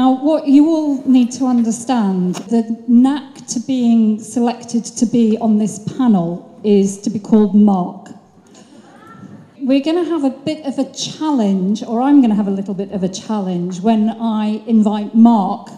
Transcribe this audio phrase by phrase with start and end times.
[0.00, 5.58] Now, what you all need to understand, the knack to being selected to be on
[5.58, 8.10] this panel is to be called Mark.
[9.60, 12.56] We're going to have a bit of a challenge, or I'm going to have a
[12.60, 15.68] little bit of a challenge when I invite Mark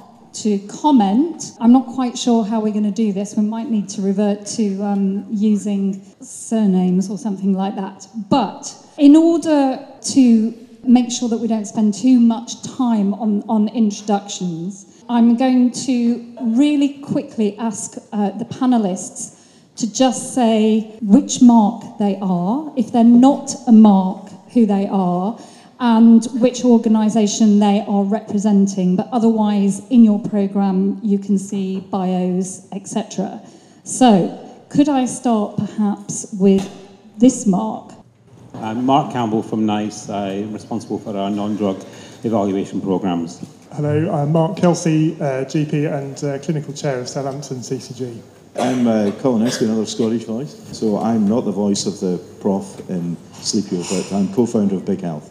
[0.43, 1.52] to comment.
[1.59, 3.37] I'm not quite sure how we're going to do this.
[3.37, 8.07] We might need to revert to um, using surnames or something like that.
[8.29, 9.79] But in order
[10.12, 15.73] to make sure that we don't spend too much time on, on introductions, I'm going
[15.87, 19.37] to really quickly ask uh, the panelists
[19.77, 25.39] to just say which mark they are, if they're not a mark, who they are,
[25.81, 28.96] and which organisation they are representing.
[28.96, 33.41] But otherwise, in your programme, you can see bios, etc.
[33.84, 34.37] So,
[34.69, 36.69] could I start perhaps with
[37.19, 37.92] this mark?
[38.55, 40.11] I'm Mark Campbell from NICE.
[40.11, 41.84] I'm responsible for our non-drug
[42.25, 43.47] evaluation programs.
[43.73, 48.21] Hello, I'm Mark Kelsey, uh, GP and uh, Clinical Chair of Southampton CCG.
[48.59, 50.61] I'm uh, Colin Espie, another Scottish voice.
[50.77, 55.01] So I'm not the voice of the prof in Sleepio, but I'm co-founder of Big
[55.01, 55.31] Health.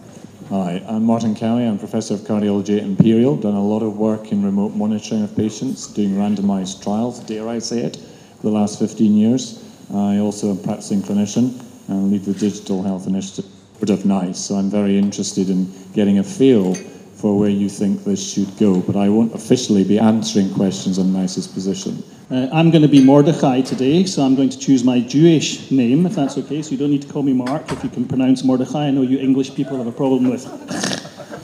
[0.50, 1.68] Hi, I'm Martin Cowie.
[1.68, 3.36] I'm Professor of Cardiology at Imperial.
[3.36, 7.60] Done a lot of work in remote monitoring of patients, doing randomized trials, dare I
[7.60, 7.98] say it,
[8.38, 9.64] for the last 15 years.
[9.94, 13.46] I also am a practicing clinician and lead the digital health initiative
[13.82, 14.38] of NICE.
[14.38, 18.80] So I'm very interested in getting a feel for where you think this should go.
[18.80, 22.04] But I won't officially be answering questions on NICE's position.
[22.30, 26.06] Uh, I'm going to be Mordechai today, so I'm going to choose my Jewish name,
[26.06, 26.62] if that's okay.
[26.62, 28.88] So you don't need to call me Mark if you can pronounce Mordechai.
[28.88, 30.46] I know you English people have a problem with.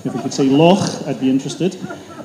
[0.05, 1.75] if you could say Loch, I'd be interested.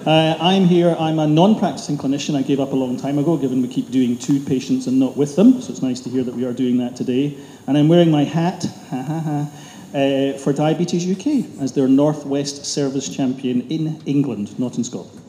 [0.07, 2.35] Uh, I'm here, I'm a non practicing clinician.
[2.35, 5.15] I gave up a long time ago, given we keep doing two patients and not
[5.15, 5.61] with them.
[5.61, 7.37] So it's nice to hear that we are doing that today.
[7.67, 9.51] And I'm wearing my hat ha, ha, ha,
[9.95, 15.21] uh, for Diabetes UK as their Northwest Service Champion in England, not in Scotland.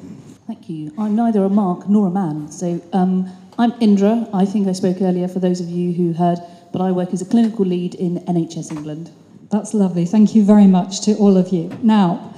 [0.48, 0.94] Thank you.
[0.98, 2.50] I'm neither a mark nor a man.
[2.50, 4.26] So um, I'm Indra.
[4.34, 6.40] I think I spoke earlier for those of you who heard,
[6.72, 9.12] but I work as a clinical lead in NHS England.
[9.50, 10.06] That's lovely.
[10.06, 11.78] Thank you very much to all of you.
[11.84, 12.31] Now,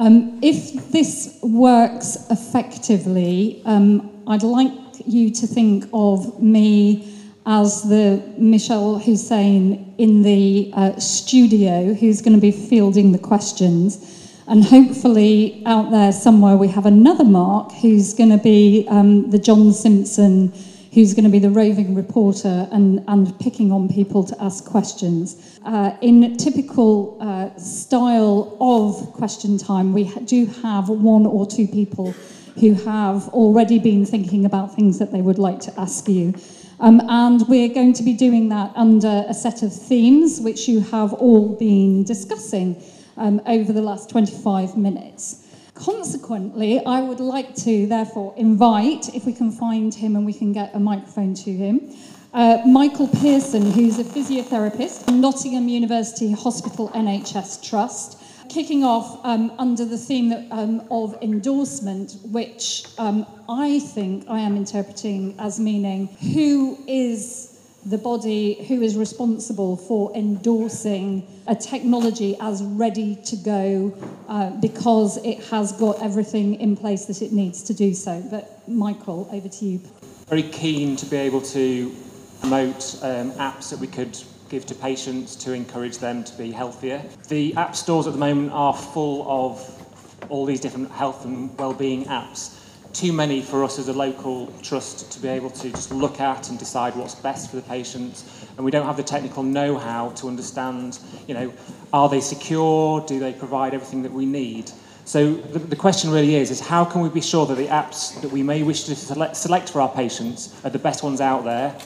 [0.00, 4.72] um, if this works effectively, um, I'd like
[5.04, 12.34] you to think of me as the Mishal Husain in the uh, studio who's going
[12.34, 14.40] to be fielding the questions.
[14.46, 19.38] And hopefully, out there somewhere, we have another Mark who's going to be um, the
[19.38, 20.50] John Simpson,
[20.92, 25.58] who's going to be the roving reporter and, and picking on people to ask questions.
[25.64, 32.12] Uh, in typical uh, style of question time, we do have one or two people
[32.58, 36.34] who have already been thinking about things that they would like to ask you.
[36.80, 40.80] Um, and we're going to be doing that under a set of themes which you
[40.80, 42.82] have all been discussing
[43.16, 45.46] um, over the last 25 minutes.
[45.80, 50.52] Consequently, I would like to therefore invite, if we can find him and we can
[50.52, 51.96] get a microphone to him,
[52.34, 59.86] uh, Michael Pearson, who's a physiotherapist, Nottingham University Hospital NHS Trust, kicking off um, under
[59.86, 66.08] the theme that, um, of endorsement, which um, I think I am interpreting as meaning
[66.34, 67.49] who is
[67.86, 73.94] the body who is responsible for endorsing a technology as ready to go
[74.28, 78.22] uh, because it has got everything in place that it needs to do so.
[78.30, 79.80] But Michael, over to you.
[80.28, 81.94] Very keen to be able to
[82.40, 84.18] promote um, apps that we could
[84.50, 87.02] give to patients to encourage them to be healthier.
[87.28, 89.76] The app stores at the moment are full of
[90.28, 92.56] all these different health and well-being apps
[92.92, 96.48] too many for us as a local trust to be able to just look at
[96.50, 98.46] and decide what's best for the patients.
[98.56, 101.52] And we don't have the technical know-how to understand, you know,
[101.92, 103.00] are they secure?
[103.00, 104.70] Do they provide everything that we need?
[105.04, 108.20] So the, the question really is, is how can we be sure that the apps
[108.20, 111.44] that we may wish to select, select for our patients are the best ones out
[111.44, 111.76] there?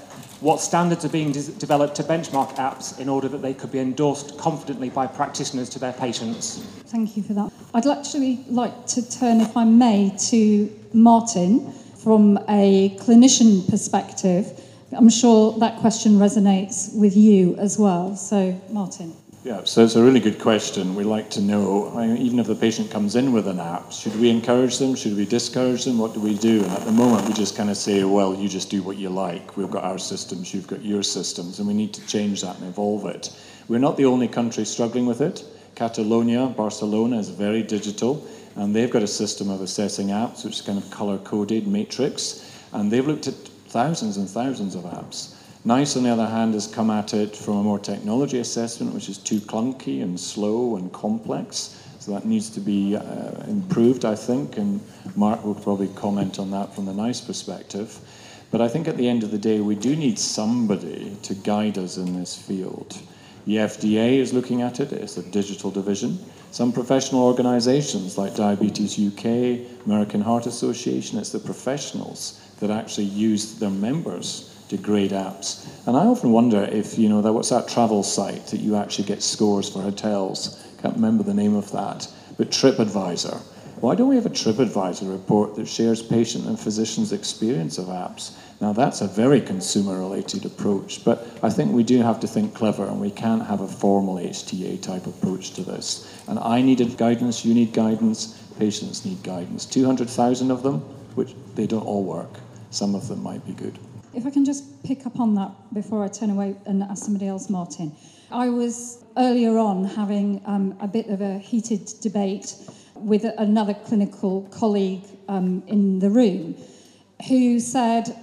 [0.45, 3.79] What standards are being de developed to benchmark apps in order that they could be
[3.79, 6.59] endorsed confidently by practitioners to their patients?
[6.89, 7.51] Thank you for that.
[7.73, 14.61] I'd actually like to turn, if I may, to Martin from a clinician perspective.
[14.93, 18.15] I'm sure that question resonates with you as well.
[18.15, 19.17] So, Martin.
[19.45, 20.95] Yeah, so it's a really good question.
[20.95, 24.31] We like to know, even if the patient comes in with an app, should we
[24.31, 24.95] encourage them?
[24.95, 25.99] Should we discourage them?
[25.99, 26.65] What do we do?
[26.65, 29.11] And at the moment, we just kind of say, well, you just do what you
[29.11, 29.55] like.
[29.55, 32.67] We've got our systems, you've got your systems, and we need to change that and
[32.69, 33.39] evolve it.
[33.69, 35.45] We're not the only country struggling with it.
[35.75, 38.27] Catalonia, Barcelona is very digital.
[38.57, 42.51] And they've got a system of assessing apps, which is kind of color coded matrix.
[42.73, 43.35] And they've looked at
[43.69, 45.35] thousands and thousands of apps.
[45.67, 49.09] NICE, on the other hand, has come at it from a more technology assessment, which
[49.09, 51.83] is too clunky and slow and complex.
[52.01, 54.79] So that needs to be uh, improved, I think, and
[55.17, 57.99] Mark will probably comment on that from the NICE perspective.
[58.51, 61.79] But I think at the end of the day, we do need somebody to guide
[61.79, 62.99] us in this field.
[63.47, 66.19] The FDA is looking at it, it's a digital division.
[66.51, 73.55] Some professional organizations like Diabetes UK, American Heart Association, it's the professionals that actually use
[73.55, 75.67] their members to grade apps.
[75.87, 79.23] And I often wonder if, you know, what's that travel site that you actually get
[79.23, 80.65] scores for hotels?
[80.81, 82.09] Can't remember the name of that.
[82.37, 83.41] But TripAdvisor.
[83.81, 88.37] Why don't we have a TripAdvisor report that shares patient and physician's experience of apps?
[88.61, 92.55] Now, that's a very consumer related approach, but I think we do have to think
[92.55, 96.23] clever and we can't have a formal HTA type approach to this.
[96.29, 99.67] And I needed guidance, you need guidance, patients need guidance.
[99.67, 100.81] 200,000 of them,
[101.15, 102.31] which they don't all work.
[102.71, 103.79] Some of them might be good.
[104.17, 107.27] If I can just pick up on that before I turn away and ask somebody
[107.27, 107.93] else, Martin.
[108.31, 112.55] I was earlier on having um, a bit of a heated debate
[112.95, 116.55] with another clinical colleague um, in the room
[117.29, 118.17] who said,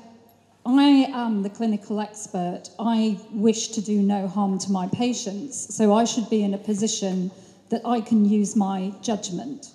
[0.66, 2.70] I am the clinical expert.
[2.80, 6.58] I wish to do no harm to my patients, so I should be in a
[6.58, 7.32] position
[7.70, 9.72] that I can use my judgment.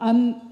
[0.00, 0.45] Um,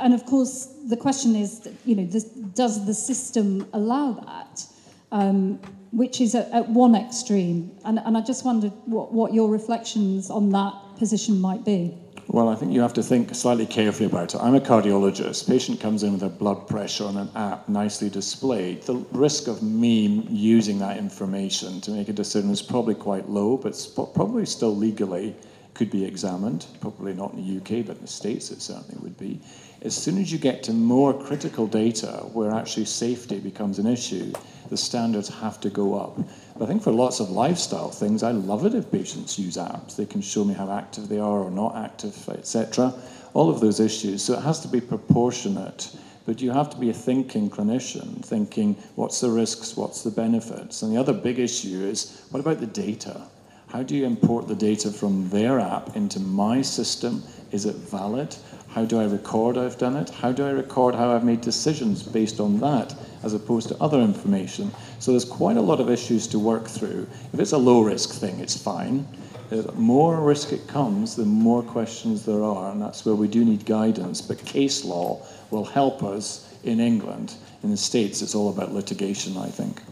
[0.00, 4.66] and of course, the question is, you know, this, does the system allow that?
[5.12, 5.60] Um,
[5.92, 7.70] which is at, one extreme.
[7.84, 11.96] And, and I just wondered what, what your reflections on that position might be.
[12.28, 14.40] Well, I think you have to think slightly carefully about it.
[14.40, 15.48] I'm a cardiologist.
[15.48, 18.82] Patient comes in with their blood pressure on an app nicely displayed.
[18.82, 23.56] The risk of me using that information to make a decision is probably quite low,
[23.56, 23.74] but
[24.14, 25.34] probably still legally
[25.74, 26.66] could be examined.
[26.80, 29.40] Probably not in the UK, but in the States it certainly would be.
[29.82, 34.30] As soon as you get to more critical data where actually safety becomes an issue,
[34.68, 36.18] the standards have to go up.
[36.58, 39.96] But I think for lots of lifestyle things, I love it if patients use apps.
[39.96, 42.92] They can show me how active they are or not active, etc.
[43.32, 44.22] All of those issues.
[44.22, 45.96] So it has to be proportionate.
[46.26, 50.82] But you have to be a thinking clinician, thinking what's the risks, what's the benefits.
[50.82, 53.22] And the other big issue is what about the data?
[53.68, 57.22] How do you import the data from their app into my system?
[57.52, 58.36] Is it valid?
[58.70, 60.10] How do I record I've done it?
[60.10, 62.94] How do I record how I've made decisions based on that
[63.24, 64.70] as opposed to other information?
[65.00, 67.08] So there's quite a lot of issues to work through.
[67.32, 69.06] If it's a low risk thing, it's fine.
[69.48, 73.44] The more risk it comes, the more questions there are, and that's where we do
[73.44, 74.22] need guidance.
[74.22, 77.34] But case law will help us in England.
[77.64, 79.82] In the States, it's all about litigation, I think.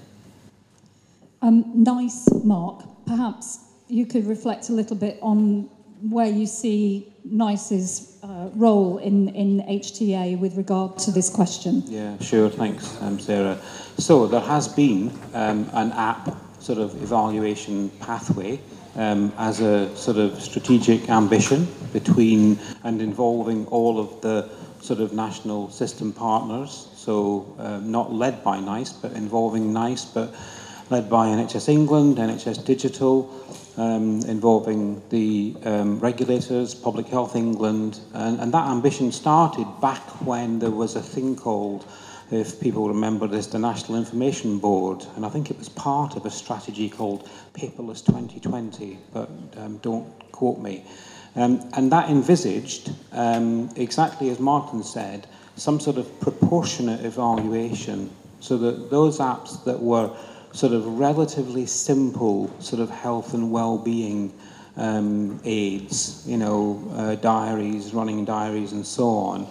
[1.42, 2.84] Um, NICE, Mark.
[3.06, 3.58] Perhaps
[3.88, 5.68] you could reflect a little bit on
[6.08, 11.82] where you see NICE's uh, role in, in HTA with regard to this question.
[11.86, 12.50] Yeah, sure.
[12.50, 13.58] Thanks, um, Sarah.
[13.98, 18.60] So there has been um, an app sort of evaluation pathway
[18.96, 24.50] um, as a sort of strategic ambition between and involving all of the
[24.80, 26.88] sort of national system partners.
[26.96, 30.34] So um, not led by NICE, but involving NICE, but
[30.90, 33.30] led by NHS England, NHS Digital,
[33.76, 40.58] um, involving the um, regulators, Public Health England, and, and that ambition started back when
[40.58, 41.86] there was a thing called,
[42.30, 46.26] if people remember this, the National Information Board, and I think it was part of
[46.26, 50.84] a strategy called Paperless 2020, but um, don't quote me.
[51.36, 55.26] Um, and that envisaged, um, exactly as Martin said,
[55.56, 60.16] some sort of proportionate evaluation so that those apps that were
[60.52, 64.32] sort of relatively simple sort of health and well-being
[64.76, 69.46] um, aids, you know, uh, diaries, running diaries and so on,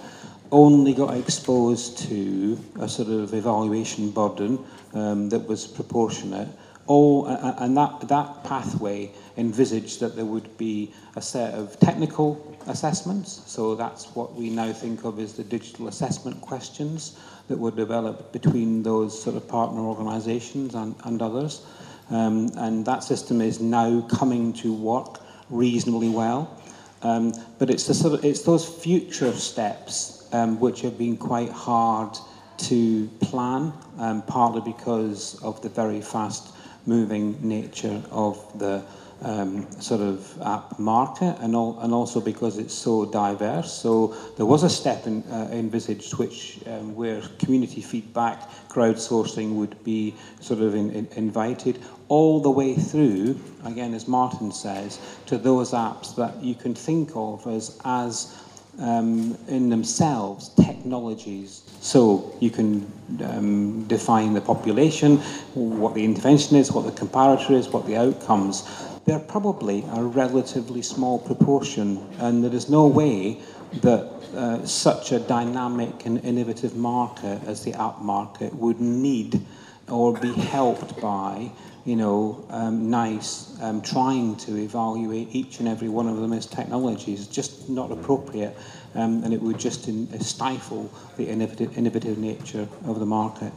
[0.51, 4.63] only got exposed to a sort of evaluation burden
[4.94, 6.48] um, that was proportionate.
[6.88, 12.58] All, uh, and that, that pathway envisaged that there would be a set of technical
[12.68, 13.42] assessments.
[13.46, 18.34] So that's what we now think of as the digital assessment questions that were developed
[18.34, 21.66] between those sort of partner organisations and, and others.
[22.10, 26.62] Um, and that system is now coming to work reasonably well.
[27.04, 31.50] Um, but it's, the sort of, it's those future steps um, which have been quite
[31.50, 32.18] hard
[32.58, 36.54] to plan, um, partly because of the very fast
[36.86, 38.84] moving nature of the
[39.24, 43.72] um, sort of app market and, all, and also because it's so diverse.
[43.72, 49.84] So there was a step in, uh, envisaged which um, where community feedback, crowdsourcing would
[49.84, 55.38] be sort of in, in, invited all the way through, again as Martin says, to
[55.38, 58.42] those apps that you can think of as, as
[58.80, 61.64] um, in themselves technologies.
[61.82, 62.92] So you can
[63.24, 65.18] um, define the population,
[65.54, 68.68] what the intervention is, what the comparator is, what the outcomes
[69.08, 73.40] they're probably a relatively small proportion, and there is no way
[73.82, 74.02] that
[74.36, 79.42] uh, such a dynamic and innovative market as the app market would need
[79.88, 81.50] or be helped by
[81.86, 86.46] you know, um, NICE, um, trying to evaluate each and every one of them as
[86.46, 88.54] technologies, just not appropriate,
[88.94, 93.54] um, and it would just in, uh, stifle the innovative, innovative nature of the market.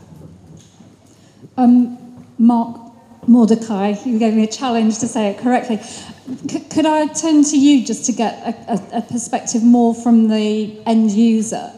[1.56, 1.98] Um,
[2.38, 2.89] Mark
[3.26, 5.78] Mordecai, you gave me a challenge to say it correctly.
[5.78, 10.28] C- could I turn to you just to get a, a, a perspective more from
[10.28, 11.72] the end user?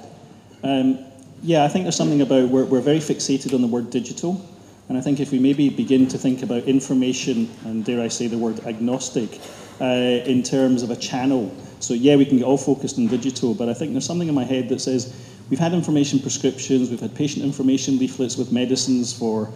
[0.62, 0.98] Um,
[1.42, 4.40] yeah, I think there's something about we're, we're very fixated on the word digital.
[4.88, 8.26] And I think if we maybe begin to think about information, and dare I say
[8.26, 9.40] the word agnostic,
[9.80, 9.84] uh,
[10.26, 11.52] in terms of a channel.
[11.80, 14.34] So, yeah, we can get all focused on digital, but I think there's something in
[14.34, 15.16] my head that says
[15.50, 19.50] we've had information prescriptions, we've had patient information leaflets with medicines for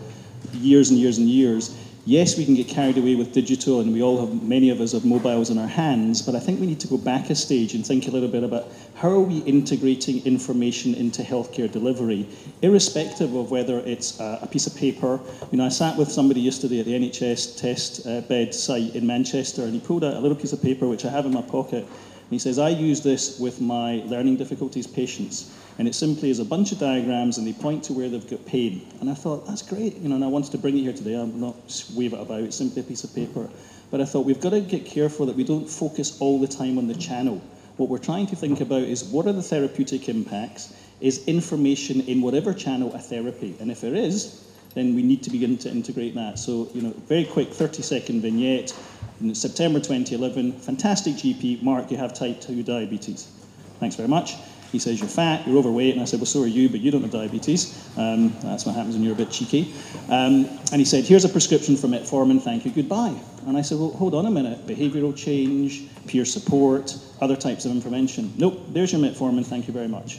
[0.52, 1.76] years and years and years.
[2.08, 4.92] Yes, we can get carried away with digital, and we all have, many of us
[4.92, 7.74] have mobiles in our hands, but I think we need to go back a stage
[7.74, 12.28] and think a little bit about how are we integrating information into healthcare delivery,
[12.62, 15.18] irrespective of whether it's a, piece of paper.
[15.50, 19.04] You know, I sat with somebody yesterday at the NHS test uh, bed site in
[19.04, 21.42] Manchester, and he pulled out a little piece of paper which I have in my
[21.42, 21.88] pocket.
[22.30, 25.54] He says, I use this with my learning difficulties patients.
[25.78, 28.44] And it simply is a bunch of diagrams and they point to where they've got
[28.46, 28.86] pain.
[29.00, 29.96] And I thought, that's great.
[29.98, 31.14] You know, and I wanted to bring it here today.
[31.14, 33.48] I'm not wave it about, it's simply a piece of paper.
[33.90, 36.78] But I thought we've got to get careful that we don't focus all the time
[36.78, 37.40] on the channel.
[37.76, 40.74] What we're trying to think about is what are the therapeutic impacts?
[41.00, 43.54] Is information in whatever channel a therapy?
[43.60, 44.45] And if there is,
[44.76, 46.38] then we need to begin to integrate that.
[46.38, 48.76] So, you know, very quick 30 second vignette.
[49.22, 53.26] In September 2011, fantastic GP, Mark, you have type 2 diabetes.
[53.80, 54.34] Thanks very much.
[54.72, 55.94] He says, You're fat, you're overweight.
[55.94, 57.88] And I said, Well, so are you, but you don't have diabetes.
[57.96, 59.72] Um, that's what happens when you're a bit cheeky.
[60.10, 63.18] Um, and he said, Here's a prescription for metformin, thank you, goodbye.
[63.46, 64.66] And I said, Well, hold on a minute.
[64.66, 68.30] Behavioral change, peer support, other types of intervention.
[68.36, 70.18] Nope, there's your metformin, thank you very much.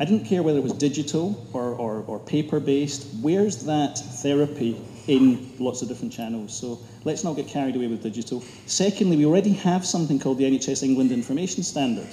[0.00, 3.06] I didn't care whether it was digital or, or, or paper based.
[3.20, 6.58] Where's that therapy in lots of different channels?
[6.58, 8.42] So let's not get carried away with digital.
[8.64, 12.08] Secondly, we already have something called the NHS England Information Standard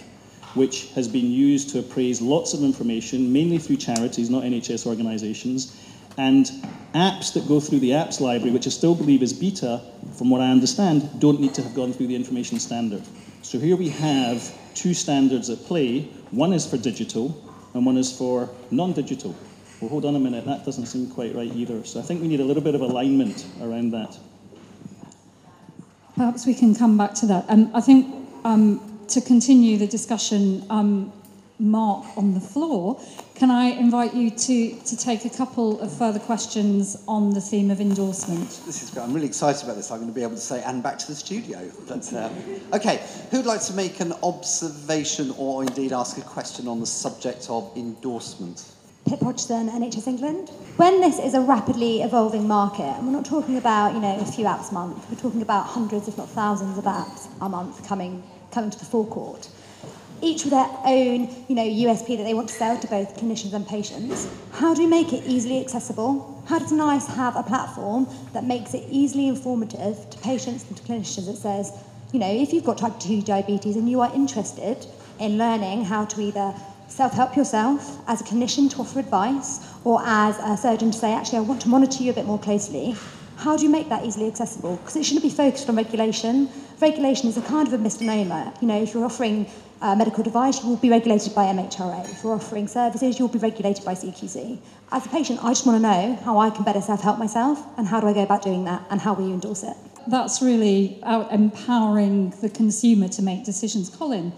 [0.53, 5.75] which has been used to appraise lots of information, mainly through charities, not NHS organisations,
[6.17, 6.47] and
[6.95, 9.81] apps that go through the apps library, which I still believe is beta,
[10.17, 13.03] from what I understand, don't need to have gone through the information standard.
[13.43, 16.03] So here we have two standards at play.
[16.31, 17.46] One is for digital,
[17.77, 19.35] and one is for non-digital.
[19.79, 21.83] Well, hold on a minute, that doesn't seem quite right either.
[21.85, 24.17] So I think we need a little bit of alignment around that.
[26.15, 27.45] Perhaps we can come back to that.
[27.47, 28.07] Um, I think
[28.43, 31.13] um, to continue the discussion, um,
[31.59, 32.99] Mark, on the floor,
[33.37, 37.69] can I invite you to, to take a couple of further questions on the theme
[37.69, 38.49] of endorsement?
[38.65, 39.03] This is great.
[39.03, 39.91] I'm really excited about this.
[39.91, 41.71] I'm going to be able to say, and back to the studio.
[41.87, 42.29] But, uh,
[42.73, 47.45] okay, who'd like to make an observation or indeed ask a question on the subject
[47.49, 48.71] of endorsement?
[49.07, 50.49] Pip Hodgson, NHS England.
[50.77, 54.25] When this is a rapidly evolving market, and we're not talking about you know a
[54.25, 57.87] few apps a month, we're talking about hundreds, if not thousands, of apps a month
[57.87, 59.47] coming coming to the forecourt,
[60.21, 63.53] each with their own you know, USP that they want to sell to both clinicians
[63.53, 64.27] and patients.
[64.51, 66.43] How do we make it easily accessible?
[66.47, 70.83] How does NICE have a platform that makes it easily informative to patients and to
[70.83, 71.73] clinicians that says,
[72.13, 74.85] you know, if you've got type 2 diabetes and you are interested
[75.19, 76.53] in learning how to either
[76.87, 81.39] self-help yourself as a clinician to offer advice or as a surgeon to say, actually,
[81.39, 82.95] I want to monitor you a bit more closely,
[83.35, 84.77] how do you make that easily accessible?
[84.77, 86.49] Because it shouldn't be focused on regulation.
[86.81, 88.51] Regulation is a kind of a misnomer.
[88.61, 89.47] You know, if you're offering
[89.81, 92.09] a medical device, you will be regulated by MHRA.
[92.09, 94.59] If you're offering services, you'll be regulated by CQC.
[94.91, 97.87] As a patient, I just want to know how I can better self-help myself and
[97.87, 99.75] how do I go about doing that and how will you endorse it?
[100.07, 103.89] That's really empowering the consumer to make decisions.
[103.89, 104.31] Colin,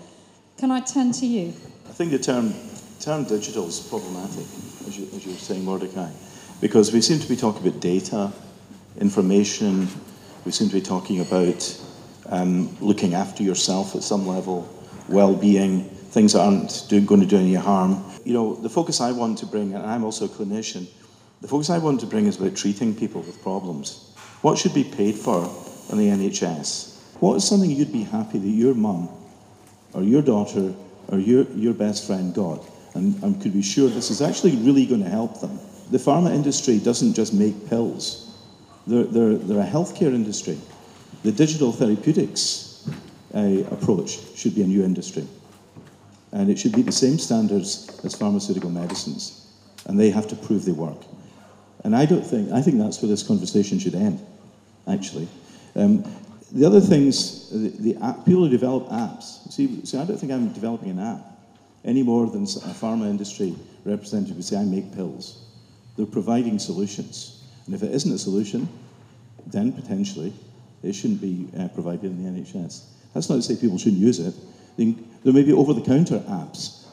[0.58, 1.50] can I turn to you?
[1.88, 2.53] I think the term,
[3.00, 4.46] term digital is problematic,
[4.88, 6.10] as you, as you were saying, Mordecai,
[6.60, 8.31] because we seem to be talking about data
[9.00, 9.88] information.
[10.46, 11.81] We seem to be talking about
[12.27, 14.67] um, looking after yourself at some level,
[15.10, 18.04] well-being, things that aren't do, going to do any harm.
[18.25, 20.88] You know, the focus I want to bring, and I'm also a clinician,
[21.42, 24.13] the focus I want to bring is about treating people with problems.
[24.42, 25.44] What should be paid for
[25.92, 27.20] in the NHS?
[27.22, 29.10] What is something you'd be happy that your mum
[29.94, 30.74] or your daughter
[31.10, 34.86] or your, your best friend got and, and could be sure this is actually really
[34.86, 35.60] going to help them?
[35.92, 38.38] The pharma industry doesn't just make pills.
[38.86, 40.58] They're, they're, they're a healthcare industry.
[41.24, 42.69] The digital therapeutics
[43.34, 45.28] uh, approach should be a new industry.
[46.32, 49.48] And it should be the same standards as pharmaceutical medicines.
[49.86, 50.98] And they have to prove they work.
[51.84, 54.24] And I don't think, I think that's where this conversation should end,
[54.88, 55.28] actually.
[55.76, 56.04] Um,
[56.52, 59.52] the other things, the, the app, people who develop apps.
[59.52, 61.26] See, see, I don't think I'm developing an app
[61.86, 63.56] any more than a pharma industry
[63.86, 65.46] representative would say, I make pills.
[65.96, 67.44] They're providing solutions.
[67.66, 68.68] And if it isn't a solution,
[69.48, 70.34] then potentially
[70.84, 72.84] it shouldn't be uh, provided in the NHS.
[73.13, 74.34] That's not to say people shouldn't use it.
[74.78, 76.86] There may be over the counter apps,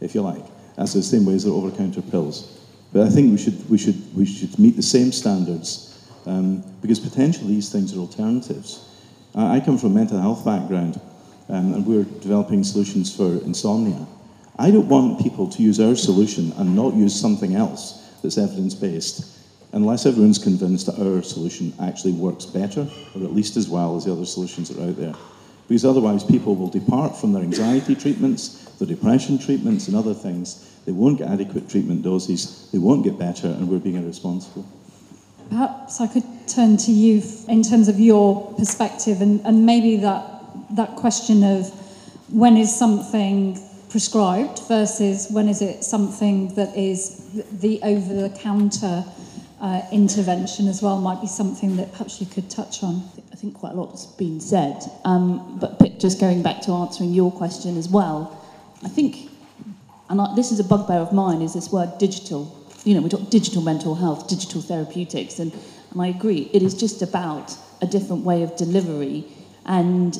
[0.00, 0.44] if you like,
[0.76, 2.56] as the same way as there are over the counter pills.
[2.92, 7.00] But I think we should, we should, we should meet the same standards um, because
[7.00, 8.84] potentially these things are alternatives.
[9.34, 11.00] I, I come from a mental health background
[11.48, 14.06] um, and we're developing solutions for insomnia.
[14.58, 18.74] I don't want people to use our solution and not use something else that's evidence
[18.74, 19.32] based
[19.72, 24.04] unless everyone's convinced that our solution actually works better or at least as well as
[24.04, 25.14] the other solutions that are out there.
[25.68, 30.72] Because otherwise, people will depart from their anxiety treatments, their depression treatments, and other things.
[30.84, 34.64] They won't get adequate treatment doses, they won't get better, and we're being irresponsible.
[35.50, 40.76] Perhaps I could turn to you in terms of your perspective and, and maybe that,
[40.76, 41.68] that question of
[42.30, 49.04] when is something prescribed versus when is it something that is the over the counter
[49.60, 53.02] uh, intervention as well might be something that perhaps you could touch on.
[53.32, 57.32] I think quite a lot's been said, um, but just going back to answering your
[57.32, 58.42] question as well,
[58.84, 59.30] I think,
[60.10, 62.54] and I, this is a bugbear of mine, is this word digital.
[62.84, 65.52] You know, we talk digital mental health, digital therapeutics, and,
[65.90, 69.24] and I agree, it is just about a different way of delivery.
[69.64, 70.18] And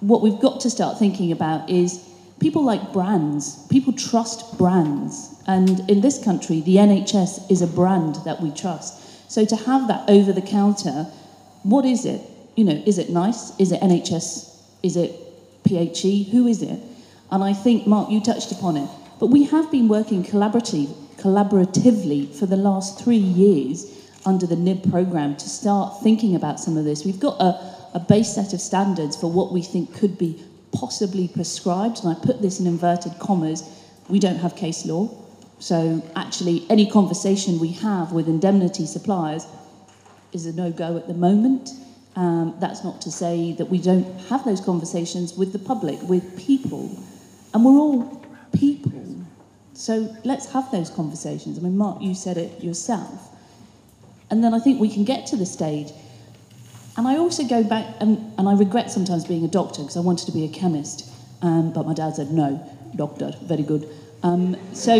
[0.00, 2.05] what we've got to start thinking about is
[2.40, 3.66] people like brands.
[3.68, 5.42] People trust brands.
[5.46, 9.30] And in this country, the NHS is a brand that we trust.
[9.30, 11.06] So to have that over the counter,
[11.62, 12.20] what is it?
[12.56, 13.58] You know, is it NICE?
[13.58, 14.60] Is it NHS?
[14.82, 15.12] Is it
[15.64, 16.28] PHE?
[16.30, 16.80] Who is it?
[17.30, 18.88] And I think, Mark, you touched upon it.
[19.18, 23.92] But we have been working collaborative, collaboratively for the last three years
[24.24, 27.04] under the NIB program to start thinking about some of this.
[27.04, 30.44] We've got a, a base set of standards for what we think could be
[30.78, 33.62] possibly prescribed, and I put this in inverted commas,
[34.08, 35.10] we don't have case law.
[35.58, 39.46] So actually, any conversation we have with indemnity suppliers
[40.32, 41.70] is a no-go at the moment.
[42.14, 46.38] Um, that's not to say that we don't have those conversations with the public, with
[46.38, 46.90] people.
[47.52, 48.92] And we're all people.
[49.74, 51.58] So let's have those conversations.
[51.58, 53.28] I mean, Mark, you said it yourself.
[54.30, 55.92] And then I think we can get to the stage
[56.96, 60.00] and I also go back, and, and I regret sometimes being a doctor because I
[60.00, 61.10] wanted to be a chemist,
[61.42, 62.58] um, but my dad said, no,
[62.94, 63.88] doctor, very good.
[64.22, 64.94] Um, so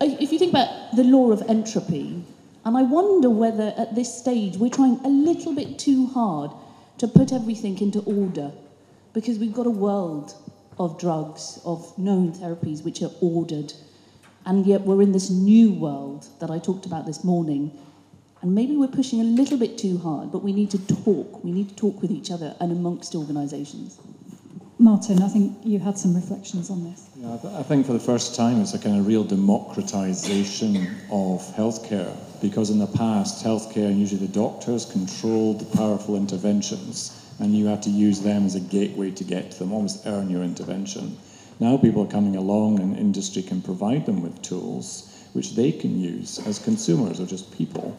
[0.00, 2.24] if you think about the law of entropy,
[2.64, 6.50] and I wonder whether at this stage we're trying a little bit too hard
[6.98, 8.50] to put everything into order
[9.12, 10.34] because we've got a world
[10.78, 13.72] of drugs, of known therapies which are ordered.
[14.44, 17.70] And yet we're in this new world that I talked about this morning
[18.46, 21.42] and maybe we're pushing a little bit too hard, but we need to talk.
[21.42, 23.98] We need to talk with each other and amongst organisations.
[24.78, 27.08] Martin, I think you had some reflections on this.
[27.16, 30.76] Yeah, I think for the first time it's a kind of real democratisation
[31.10, 37.20] of healthcare because in the past, healthcare and usually the doctors controlled the powerful interventions
[37.40, 40.30] and you had to use them as a gateway to get to them, almost earn
[40.30, 41.18] your intervention.
[41.58, 46.00] Now people are coming along and industry can provide them with tools which they can
[46.00, 47.98] use as consumers or just people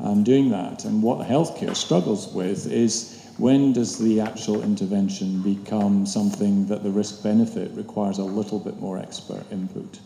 [0.00, 0.84] um, doing that.
[0.84, 6.90] And what healthcare struggles with is when does the actual intervention become something that the
[6.90, 10.00] risk benefit requires a little bit more expert input?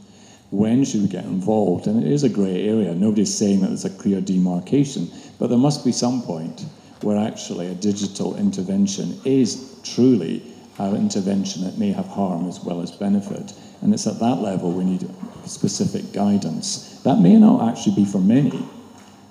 [0.51, 1.87] When should we get involved?
[1.87, 2.95] And it is a grey area.
[2.95, 6.67] Nobody's saying that there's a clear demarcation, but there must be some point
[7.01, 10.43] where actually a digital intervention is truly
[10.79, 13.55] an intervention that may have harm as well as benefit.
[13.81, 15.09] And it's at that level we need
[15.47, 17.01] specific guidance.
[17.03, 18.63] That may not actually be for many.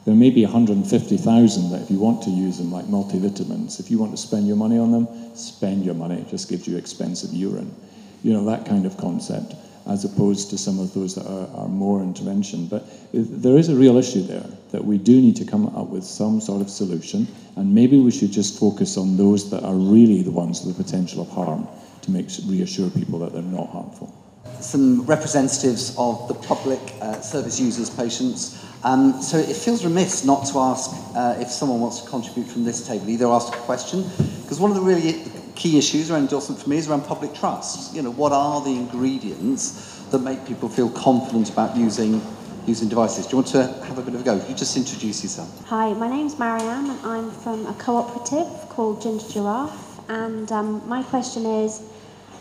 [0.03, 3.99] There may be 150,000 that if you want to use them like multivitamins, if you
[3.99, 6.15] want to spend your money on them, spend your money.
[6.15, 7.75] It just gives you expensive urine.
[8.23, 9.53] You know, that kind of concept,
[9.87, 12.65] as opposed to some of those that are, are more intervention.
[12.65, 16.03] But there is a real issue there that we do need to come up with
[16.03, 20.23] some sort of solution, and maybe we should just focus on those that are really
[20.23, 21.67] the ones with the potential of harm
[22.01, 24.11] to make reassure people that they're not harmful
[24.59, 28.65] some representatives of the public, uh, service users, patients.
[28.83, 32.63] Um, so it feels remiss not to ask uh, if someone wants to contribute from
[32.63, 34.03] this table, either ask a question,
[34.41, 35.23] because one of the really
[35.55, 37.95] key issues around endorsement for me is around public trust.
[37.95, 42.21] You know, what are the ingredients that make people feel confident about using
[42.67, 43.25] using devices.
[43.25, 44.35] Do you want to have a bit of a go?
[44.47, 45.65] You just introduce yourself.
[45.65, 49.99] Hi, my name's Marianne and I'm from a cooperative called Ginger Giraffe.
[50.09, 51.81] And um, my question is,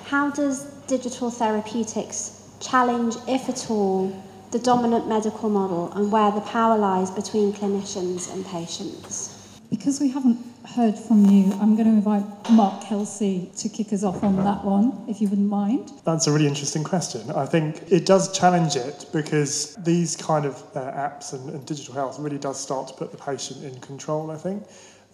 [0.05, 4.13] how does digital therapeutics challenge, if at all,
[4.51, 9.61] the dominant medical model and where the power lies between clinicians and patients?
[9.71, 14.03] Because we haven't heard from you, I'm going to invite Mark Kelsey to kick us
[14.03, 15.93] off on that one, if you wouldn't mind.
[16.05, 17.31] That's a really interesting question.
[17.31, 21.95] I think it does challenge it because these kind of uh, apps and, and digital
[21.95, 24.65] health really does start to put the patient in control, I think.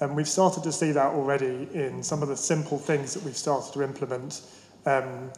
[0.00, 3.36] And we've started to see that already in some of the simple things that we've
[3.36, 4.40] started to implement
[4.86, 5.30] um,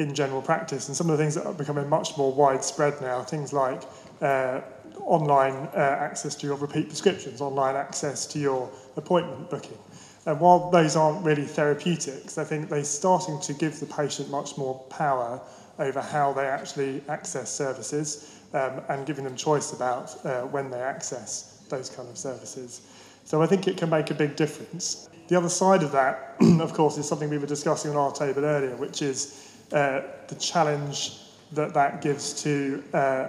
[0.00, 3.22] in general practice and some of the things that are becoming much more widespread now,
[3.22, 3.82] things like
[4.22, 4.60] uh,
[5.00, 9.78] online uh, access to your repeat prescriptions, online access to your appointment booking.
[10.24, 14.56] And while those aren't really therapeutics, I think they're starting to give the patient much
[14.56, 15.40] more power
[15.78, 20.80] over how they actually access services um, and giving them choice about uh, when they
[20.80, 22.82] access those kind of services.
[23.24, 25.08] So I think it can make a big difference.
[25.28, 28.44] The other side of that, of course, is something we were discussing on our table
[28.44, 31.18] earlier, which is uh, the challenge
[31.52, 33.28] that that gives to uh,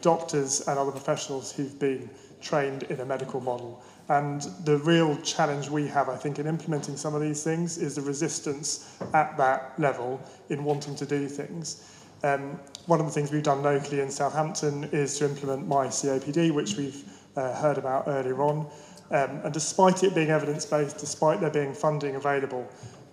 [0.00, 2.08] doctors and other professionals who've been
[2.40, 3.82] trained in a medical model.
[4.08, 7.96] And the real challenge we have, I think, in implementing some of these things is
[7.96, 11.84] the resistance at that level in wanting to do things.
[12.22, 16.52] Um, one of the things we've done locally in Southampton is to implement My COPD,
[16.52, 17.04] which we've
[17.36, 18.66] uh, heard about earlier on.
[19.10, 22.66] Um, and despite it being evidence-based, despite there being funding available,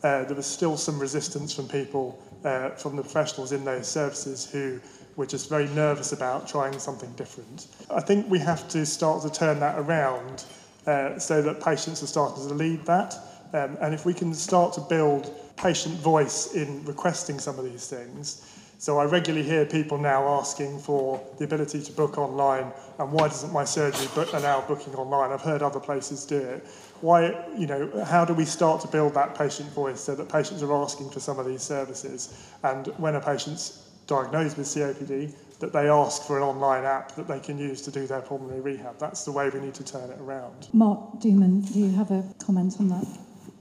[0.03, 4.49] uh, there was still some resistance from people, uh, from the professionals in those services
[4.49, 4.79] who
[5.15, 7.67] were just very nervous about trying something different.
[7.89, 10.45] I think we have to start to turn that around
[10.85, 13.15] uh, so that patients are starting to lead that.
[13.53, 17.87] Um, and if we can start to build patient voice in requesting some of these
[17.87, 18.41] things,
[18.77, 23.29] so I regularly hear people now asking for the ability to book online, and why
[23.29, 25.31] doesn't my surgery book, allow booking online?
[25.31, 26.67] I've heard other places do it.
[27.01, 30.63] Why, you know, how do we start to build that patient voice so that patients
[30.63, 32.49] are asking for some of these services?
[32.63, 37.27] And when a patient's diagnosed with COPD, that they ask for an online app that
[37.27, 38.97] they can use to do their pulmonary rehab.
[38.99, 40.67] That's the way we need to turn it around.
[40.73, 43.07] Mark Duman, do you have a comment on that?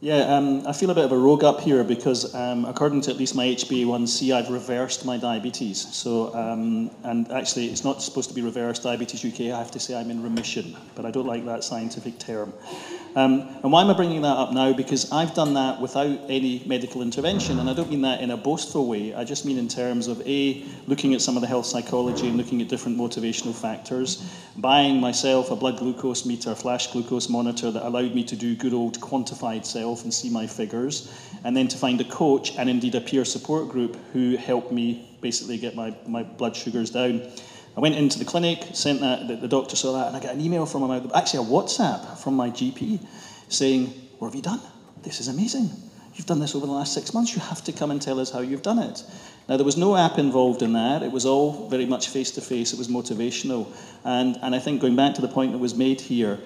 [0.00, 3.10] Yeah, um, I feel a bit of a rogue up here because, um, according to
[3.10, 5.80] at least my HbA1c, I've reversed my diabetes.
[5.80, 9.50] So, um, and actually, it's not supposed to be reversed diabetes UK.
[9.50, 12.52] I have to say I'm in remission, but I don't like that scientific term.
[13.16, 14.72] Um, and why am I bringing that up now?
[14.72, 18.36] Because I've done that without any medical intervention, and I don't mean that in a
[18.36, 19.14] boastful way.
[19.14, 22.36] I just mean in terms of A, looking at some of the health psychology and
[22.36, 27.86] looking at different motivational factors, buying myself a blood glucose meter, flash glucose monitor that
[27.86, 31.12] allowed me to do good old quantified self and see my figures,
[31.44, 35.08] and then to find a coach and indeed a peer support group who helped me
[35.20, 37.22] basically get my, my blood sugars down.
[37.76, 40.34] I went into the clinic, sent that, the, the doctor saw that, and I got
[40.34, 43.04] an email from him, actually a WhatsApp from my GP
[43.48, 43.86] saying,
[44.18, 44.60] What have you done?
[45.02, 45.70] This is amazing.
[46.14, 47.34] You've done this over the last six months.
[47.34, 49.02] You have to come and tell us how you've done it.
[49.48, 51.02] Now, there was no app involved in that.
[51.02, 52.72] It was all very much face to face.
[52.72, 53.66] It was motivational.
[54.04, 56.38] And, and I think going back to the point that was made here,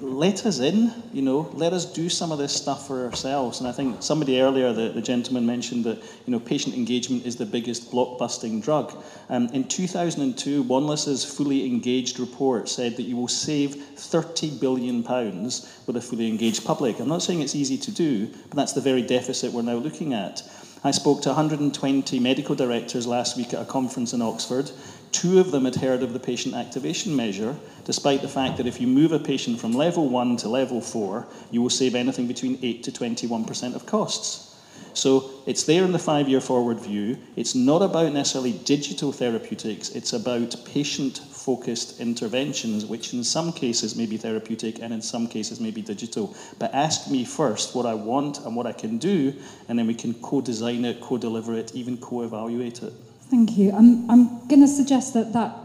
[0.00, 3.60] let us in, you know, let us do some of this stuff for ourselves.
[3.60, 7.36] And I think somebody earlier, the, the gentleman mentioned that, you know, patient engagement is
[7.36, 8.92] the biggest blockbusting drug.
[9.28, 15.80] Um, in 2002, Wanless's fully engaged report said that you will save 30 billion pounds
[15.86, 16.98] with a fully engaged public.
[16.98, 20.12] I'm not saying it's easy to do, but that's the very deficit we're now looking
[20.12, 20.42] at.
[20.86, 24.70] I spoke to 120 medical directors last week at a conference in Oxford.
[25.14, 28.80] Two of them had heard of the patient activation measure, despite the fact that if
[28.80, 32.58] you move a patient from level one to level four, you will save anything between
[32.60, 34.60] 8 to 21% of costs.
[34.92, 37.16] So it's there in the five year forward view.
[37.36, 43.94] It's not about necessarily digital therapeutics, it's about patient focused interventions, which in some cases
[43.94, 46.34] may be therapeutic and in some cases may be digital.
[46.58, 49.32] But ask me first what I want and what I can do,
[49.68, 52.92] and then we can co design it, co deliver it, even co evaluate it.
[53.34, 53.72] Thank you.
[53.72, 55.56] I'm, I'm going to suggest that that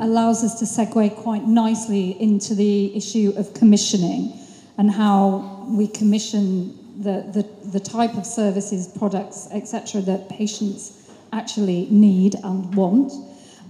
[0.00, 4.32] allows us to segue quite nicely into the issue of commissioning
[4.78, 11.88] and how we commission the, the, the type of services, products, etc., that patients actually
[11.90, 13.12] need and want.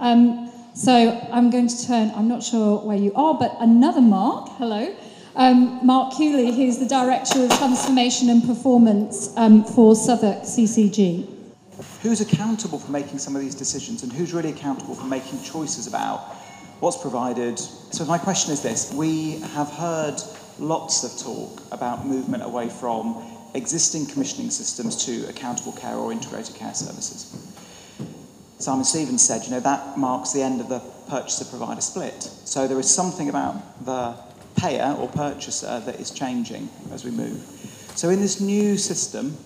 [0.01, 4.51] Um, so I'm going to turn, I'm not sure where you are, but another Mark,
[4.59, 4.95] hello.
[5.35, 11.30] Um, Mark Cooley, who's the Director of Transformation and Performance um, for Southwark CCG
[12.03, 15.87] who's accountable for making some of these decisions and who's really accountable for making choices
[15.87, 16.21] about
[16.81, 17.59] what's provided.
[17.59, 20.21] So my question is this, we have heard
[20.59, 23.23] lots of talk about movement away from
[23.55, 27.37] existing commissioning systems to accountable care or integrated care services.
[28.59, 32.23] Simon Stevens said, you know, that marks the end of the purchaser provider split.
[32.23, 34.15] So there is something about the
[34.57, 37.41] payer or purchaser that is changing as we move.
[37.95, 39.37] So in this new system,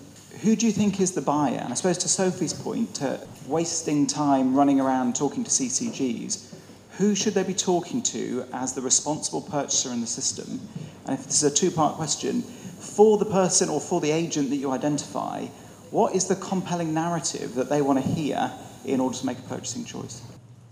[0.45, 1.57] who do you think is the buyer?
[1.57, 6.53] And I suppose to Sophie's point, to wasting time running around talking to CCGs,
[6.99, 10.61] who should they be talking to as the responsible purchaser in the system?
[11.05, 14.57] And if this is a two-part question, for the person or for the agent that
[14.57, 15.45] you identify,
[15.89, 18.51] what is the compelling narrative that they want to hear
[18.85, 20.21] in order to make a purchasing choice?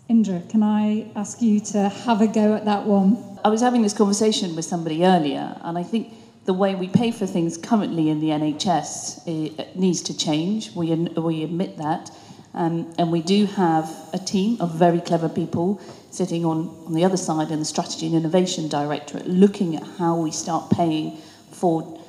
[0.08, 3.40] Indra, can I ask you to have a go at that one?
[3.44, 6.14] I was having this conversation with somebody earlier, and I think
[6.46, 10.76] the way we pay for things currently in the NHS needs to change.
[10.76, 12.12] We, we admit that.
[12.54, 17.04] Um, and we do have a team of very clever people sitting on, on the
[17.04, 21.18] other side in the Strategy and Innovation Directorate looking at how we start paying
[21.52, 22.00] for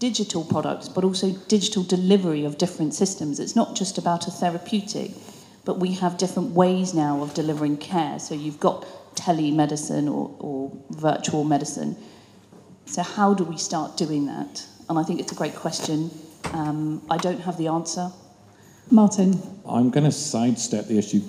[0.00, 3.38] digital products, but also digital delivery of different systems.
[3.38, 5.12] It's not just about a therapeutic,
[5.64, 8.18] but we have different ways now of delivering care.
[8.18, 11.96] So you've got telemedicine or, or virtual medicine.
[12.88, 14.66] So how do we start doing that?
[14.88, 16.10] And I think it's a great question.
[16.52, 18.10] Um, I don't have the answer.
[18.90, 19.40] Martin.
[19.68, 21.20] I'm going to sidestep the issue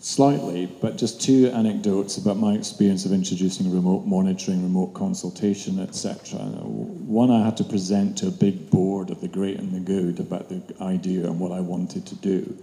[0.00, 6.38] slightly, but just two anecdotes about my experience of introducing remote monitoring, remote consultation, etc.
[6.38, 10.20] One, I had to present to a big board of the great and the good
[10.20, 12.56] about the idea and what I wanted to do.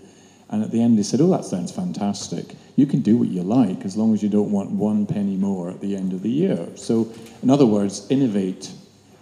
[0.49, 2.55] And at the end, they said, Oh, that sounds fantastic.
[2.75, 5.69] You can do what you like as long as you don't want one penny more
[5.69, 6.67] at the end of the year.
[6.75, 8.71] So, in other words, innovate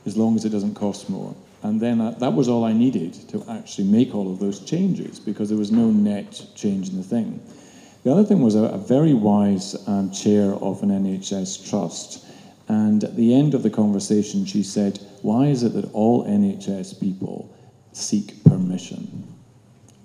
[0.06, 1.36] as long as it doesn't cost more.
[1.62, 5.48] And then that was all I needed to actually make all of those changes because
[5.48, 7.42] there was no net change in the thing.
[8.04, 12.26] The other thing was a, a very wise um, chair of an NHS trust.
[12.68, 17.00] And at the end of the conversation, she said, Why is it that all NHS
[17.00, 17.54] people
[17.94, 19.23] seek permission?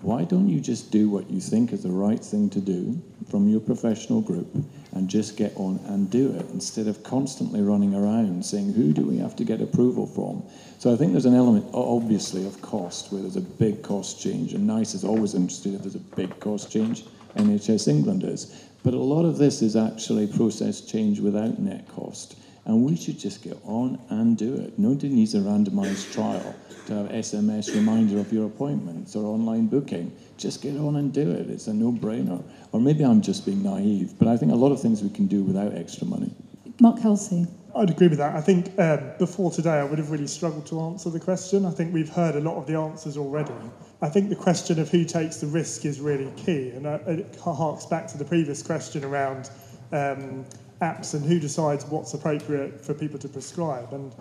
[0.00, 3.48] Why don't you just do what you think is the right thing to do from
[3.48, 4.46] your professional group
[4.92, 9.02] and just get on and do it instead of constantly running around saying, Who do
[9.02, 10.44] we have to get approval from?
[10.78, 14.54] So I think there's an element, obviously, of cost where there's a big cost change,
[14.54, 17.04] and NICE is always interested if there's a big cost change.
[17.36, 18.68] NHS England is.
[18.84, 22.36] But a lot of this is actually process change without net cost.
[22.68, 24.78] And we should just get on and do it.
[24.78, 26.54] Nobody needs a randomized trial
[26.86, 30.14] to have SMS reminder of your appointments or online booking.
[30.36, 31.48] Just get on and do it.
[31.48, 32.42] It's a no brainer.
[32.72, 35.26] Or maybe I'm just being naive, but I think a lot of things we can
[35.26, 36.30] do without extra money.
[36.78, 37.46] Mark Kelsey.
[37.74, 38.36] I'd agree with that.
[38.36, 41.64] I think um, before today, I would have really struggled to answer the question.
[41.64, 43.54] I think we've heard a lot of the answers already.
[44.02, 47.36] I think the question of who takes the risk is really key, and uh, it
[47.36, 49.50] harks back to the previous question around
[49.92, 50.44] um,
[50.80, 53.92] apps and who decides what's appropriate for people to prescribe.
[53.92, 54.14] And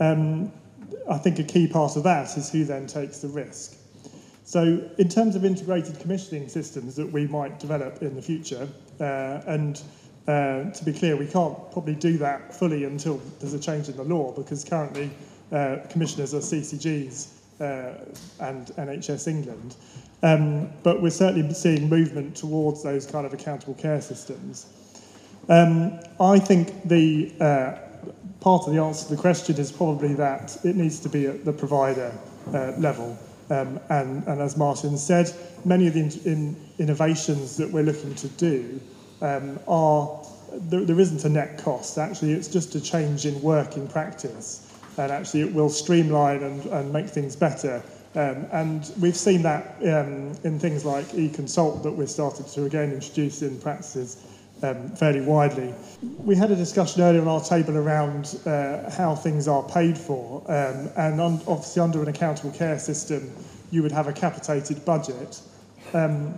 [0.00, 0.52] um,
[1.08, 3.76] I think a key part of that is who then takes the risk.
[4.46, 8.68] So, in terms of integrated commissioning systems that we might develop in the future,
[9.00, 9.80] uh, and
[10.28, 13.96] uh, to be clear, we can't probably do that fully until there's a change in
[13.96, 15.10] the law because currently
[15.50, 17.28] uh, commissioners are CCGs
[17.60, 17.94] uh,
[18.40, 19.76] and NHS England.
[20.22, 24.66] Um, but we're certainly seeing movement towards those kind of accountable care systems.
[25.48, 27.78] Um, I think the uh,
[28.40, 31.44] part of the answer to the question is probably that it needs to be at
[31.44, 32.12] the provider
[32.52, 33.18] uh, level.
[33.50, 35.30] Um, and, and as Martin said,
[35.64, 38.80] many of the in, in innovations that we're looking to do
[39.20, 41.98] um, are there, there isn't a net cost.
[41.98, 46.92] Actually, it's just a change in working practice, and actually, it will streamline and, and
[46.92, 47.82] make things better.
[48.14, 52.92] Um, and we've seen that um, in things like e-consult that we've started to again
[52.92, 54.24] introduce in practices
[54.64, 55.74] um, fairly widely.
[56.18, 60.42] We had a discussion earlier on our table around uh, how things are paid for,
[60.50, 63.30] um, and un- obviously under an accountable care system,
[63.70, 65.40] you would have a capitated budget.
[65.92, 66.34] Um,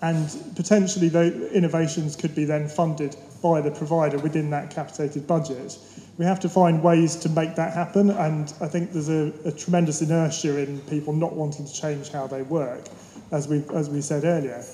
[0.00, 5.76] and potentially the innovations could be then funded by the provider within that capitated budget.
[6.18, 9.52] We have to find ways to make that happen, and I think there's a, a
[9.52, 12.84] tremendous inertia in people not wanting to change how they work,
[13.32, 14.64] as we, as we said earlier.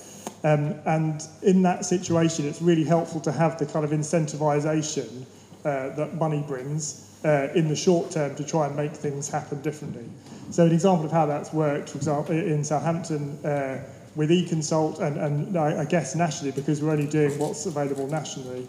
[0.45, 5.25] Um, and in that situation, it's really helpful to have the kind of incentivization
[5.65, 9.63] uh, that money brings uh, in the short term to try and make things happen
[9.63, 10.05] differently.
[10.51, 13.83] So, an example of how that's worked, for example, in Southampton, uh,
[14.15, 18.69] with eConsult and, and I, I guess nationally, because we're only doing what's available nationally,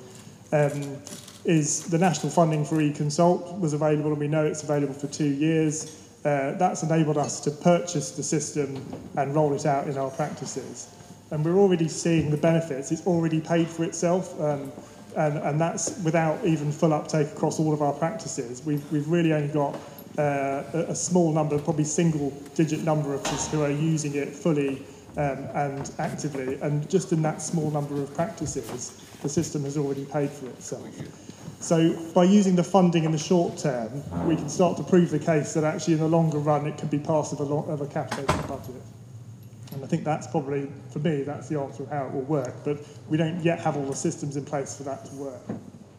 [0.52, 0.98] um,
[1.44, 5.28] is the national funding for eConsult was available, and we know it's available for two
[5.28, 6.02] years.
[6.24, 8.82] Uh, that's enabled us to purchase the system
[9.18, 10.88] and roll it out in our practices.
[11.32, 12.92] And we're already seeing the benefits.
[12.92, 14.72] It's already paid for itself, um,
[15.18, 18.64] and, and that's without even full uptake across all of our practices.
[18.66, 19.76] We've, we've really only got
[20.18, 24.82] uh, a, small number, probably single digit number of us who are using it fully
[25.18, 26.60] um, and actively.
[26.62, 30.88] And just in that small number of practices, the system has already paid for itself.
[31.60, 35.20] So by using the funding in the short term, we can start to prove the
[35.20, 37.82] case that actually in the longer run it can be part of a, lo- of
[37.82, 38.82] a capitated budget.
[39.76, 42.54] And I think that's probably, for me, that's the answer of how it will work.
[42.64, 45.42] But we don't yet have all the systems in place for that to work.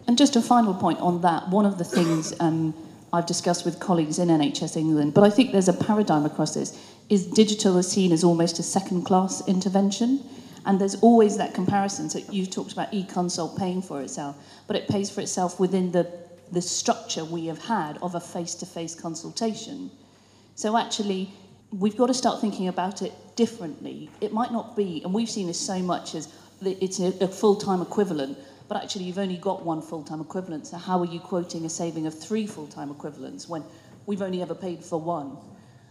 [0.06, 1.50] And just a final point on that.
[1.50, 2.74] One of the things um,
[3.12, 6.78] I've discussed with colleagues in NHS England, but I think there's a paradigm across this,
[7.10, 10.24] is digital is seen as almost a second class intervention.
[10.64, 12.08] And there's always that comparison.
[12.08, 14.36] So you talked about e-consult paying for itself,
[14.66, 16.10] but it pays for itself within the,
[16.50, 19.90] the structure we have had of a face-to-face consultation.
[20.54, 21.30] So actually,
[21.78, 24.10] we've got to start thinking about it differently.
[24.20, 27.82] It might not be, and we've seen this so much as it's a, a full-time
[27.82, 30.66] equivalent, but actually you've only got one full-time equivalent.
[30.66, 33.62] So how are you quoting a saving of three full-time equivalents when
[34.06, 35.36] we've only ever paid for one?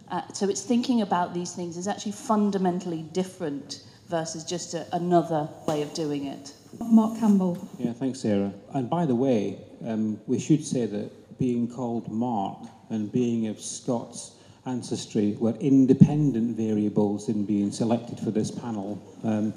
[0.09, 5.49] Uh, so it's thinking about these things is actually fundamentally different versus just a, another
[5.67, 6.53] way of doing it.
[6.79, 7.67] Mark Campbell.
[7.79, 8.53] Yeah, thanks, Sarah.
[8.73, 13.59] And by the way, um, we should say that being called Mark and being of
[13.59, 14.34] Scots
[14.65, 19.01] ancestry were independent variables in being selected for this panel.
[19.23, 19.53] Um,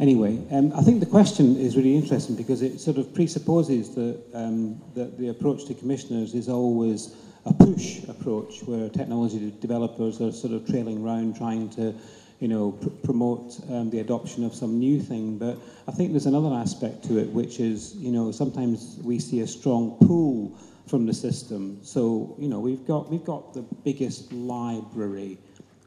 [0.00, 4.20] anyway, um, I think the question is really interesting because it sort of presupposes that,
[4.34, 7.14] um, that the approach to commissioners is always
[7.46, 11.94] a push approach where technology developers are sort of trailing around trying to
[12.40, 15.38] you know, pr promote um, the adoption of some new thing.
[15.38, 19.40] But I think there's another aspect to it, which is, you know, sometimes we see
[19.40, 20.56] a strong pull
[20.88, 21.78] from the system.
[21.82, 25.38] So, you know, we've got, we've got the biggest library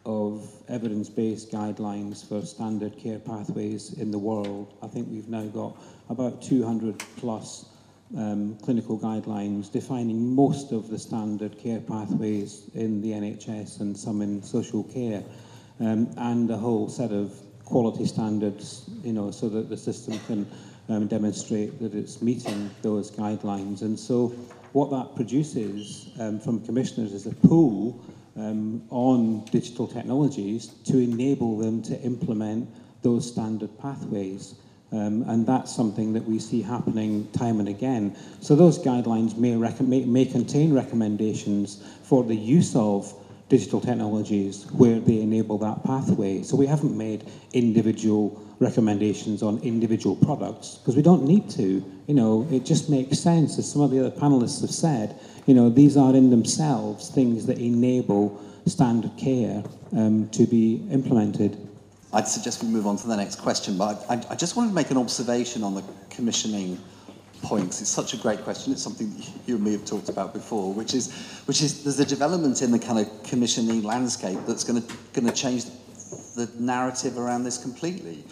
[0.06, 4.74] of evidence-based guidelines for standard care pathways in the world.
[4.82, 5.78] I think we've now got
[6.10, 7.66] about 200 plus
[8.18, 14.22] um, clinical guidelines defining most of the standard care pathways in the NHS and some
[14.22, 15.24] in social care
[15.80, 17.34] um, and a whole set of
[17.64, 20.48] quality standards, you know, so that the system can
[20.90, 23.82] um, demonstrate that it's meeting those guidelines.
[23.82, 24.34] And so
[24.74, 28.04] what that produces um, from commissioners is a pool
[28.38, 32.70] um, on digital technologies to enable them to implement
[33.02, 34.56] those standard pathways.
[34.94, 38.16] Um, and that's something that we see happening time and again.
[38.42, 43.14] So those guidelines may, may, may contain recommendations for the use of
[43.48, 46.44] digital technologies where they enable that pathway.
[46.44, 51.84] So we haven't made individual recommendations on individual products because we don't need to.
[52.08, 55.54] You know, it just makes sense, as some of the other panelists have said, you
[55.54, 59.64] know, these are in themselves things that enable standard care
[59.98, 61.58] um, to be implemented.
[62.14, 64.76] I'd suggest we move on to the next question, but I, I just wanted to
[64.76, 66.78] make an observation on the commissioning
[67.42, 67.82] points.
[67.82, 68.72] It's such a great question.
[68.74, 69.12] It's something
[69.48, 71.12] you and me have talked about before, which is,
[71.46, 75.26] which is there's a development in the kind of commissioning landscape that's going to going
[75.26, 75.66] to change
[76.36, 78.24] the narrative around this completely.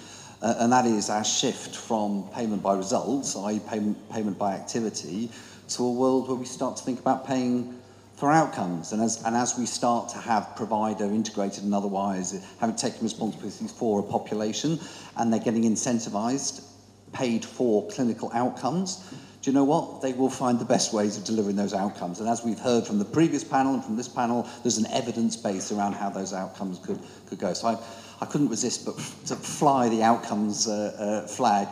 [0.42, 3.60] Uh, and that is our shift from payment by results, i.e.
[3.68, 5.30] Payment, payment by activity,
[5.68, 7.78] to a world where we start to think about paying
[8.16, 8.92] for outcomes.
[8.92, 13.72] And as, and as we start to have provider integrated and otherwise, having taken responsibilities
[13.72, 14.80] for a population,
[15.18, 16.64] and they're getting incentivized
[17.12, 19.04] paid for clinical outcomes,
[19.42, 20.02] do you know what?
[20.02, 22.20] They will find the best ways of delivering those outcomes.
[22.20, 25.38] And as we've heard from the previous panel and from this panel, there's an evidence
[25.38, 27.54] base around how those outcomes could, could go.
[27.54, 27.78] So I,
[28.22, 31.68] I couldn't resist but to fly the outcomes uh, uh, flag.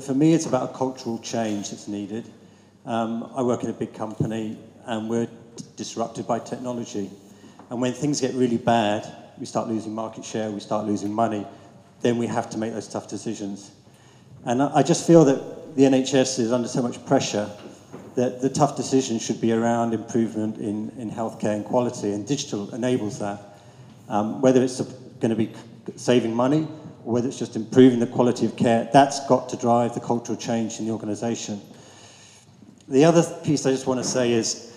[0.00, 2.24] For me, it's about a cultural change that's needed.
[2.86, 5.28] Um, I work in a big company and we're
[5.76, 7.10] disrupted by technology.
[7.70, 9.06] And when things get really bad,
[9.38, 11.46] we start losing market share, we start losing money,
[12.00, 13.70] then we have to make those tough decisions.
[14.44, 17.48] And I just feel that the NHS is under so much pressure
[18.16, 22.74] that the tough decisions should be around improvement in, in healthcare and quality, and digital
[22.74, 23.40] enables that.
[24.08, 24.76] Um, whether it's
[25.20, 25.52] going to be
[25.96, 26.66] saving money
[27.04, 30.78] whether it's just improving the quality of care, that's got to drive the cultural change
[30.78, 31.60] in the organisation.
[32.88, 34.76] The other piece I just want to say is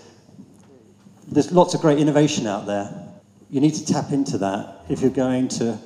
[1.27, 2.89] there's lots of great innovation out there.
[3.49, 5.77] You need to tap into that if you're going to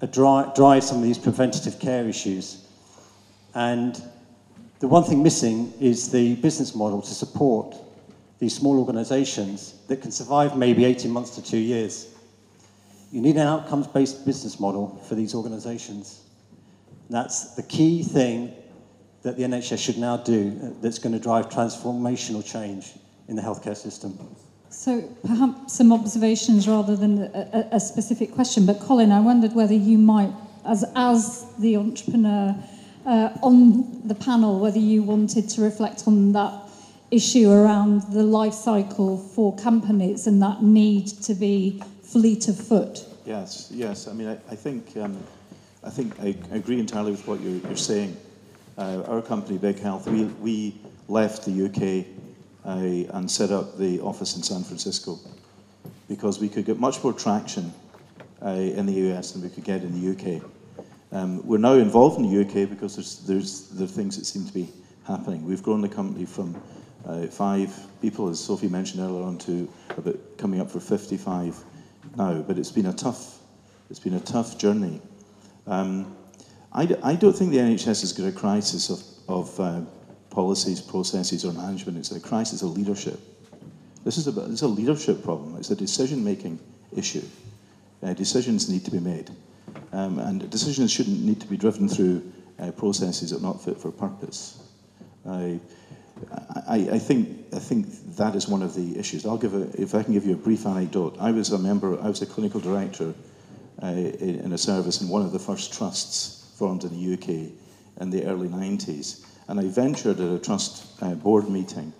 [0.00, 2.66] uh, drive, some of these preventative care issues.
[3.54, 4.00] And
[4.78, 7.76] the one thing missing is the business model to support
[8.38, 12.14] these small organizations that can survive maybe 18 months to two years.
[13.10, 16.22] You need an outcomes based business model for these organizations.
[17.08, 18.54] That's the key thing
[19.22, 22.92] that the NHS should now do uh, that's going to drive transformational change
[23.28, 24.18] in the healthcare system.
[24.70, 28.66] So perhaps some observations rather than a, a, specific question.
[28.66, 30.32] But Colin, I wondered whether you might,
[30.64, 32.54] as, as the entrepreneur,
[33.04, 36.52] uh, on the panel whether you wanted to reflect on that
[37.10, 43.04] issue around the life cycle for companies and that need to be fleet of foot.
[43.24, 44.08] Yes, yes.
[44.08, 45.16] I mean, I, I think um,
[45.82, 48.16] I think I, agree entirely with what you're, you're saying.
[48.76, 52.06] Uh, our company, Big Health, we, we left the UK
[52.66, 55.18] uh, and set up the office in San Francisco
[56.08, 57.72] because we could get much more traction
[58.44, 60.42] uh, in the US than we could get in the UK.
[61.12, 64.46] Um, we're now involved in the UK because there's, there's there are things that seem
[64.46, 64.68] to be
[65.06, 65.46] happening.
[65.46, 66.60] We've grown the company from
[67.06, 71.64] uh, five people, as Sophie mentioned earlier on, to about coming up for 55
[72.16, 72.40] now.
[72.42, 73.38] But it's been a tough,
[73.88, 75.00] it's been a tough journey.
[75.66, 76.16] Um,
[76.72, 79.80] I d- I don't think the NHS has got a crisis of, of uh,
[80.30, 81.98] policies, processes, or management.
[81.98, 83.18] It's a crisis of leadership.
[84.04, 85.56] This is a, it's a leadership problem.
[85.56, 86.58] It's a decision-making
[86.96, 87.22] issue.
[88.02, 89.30] Uh, decisions need to be made,
[89.92, 92.22] um, and decisions shouldn't need to be driven through
[92.58, 94.62] uh, processes that are not fit for purpose.
[96.68, 99.26] I, I, think I think that is one of the issues.
[99.26, 101.16] I'll give a, if I can give you a brief anecdote.
[101.18, 102.00] I was a member.
[102.00, 103.14] I was a clinical director
[103.82, 107.52] uh, in, in a service in one of the first trusts formed in the UK
[108.00, 111.92] in the early 90s, and I ventured at a trust uh, board meeting.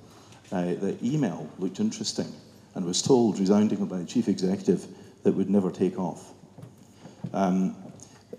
[0.52, 2.32] Uh, the email looked interesting,
[2.74, 4.86] and was told resoundingly by the chief executive
[5.22, 6.32] that would never take off.
[7.32, 7.76] Um,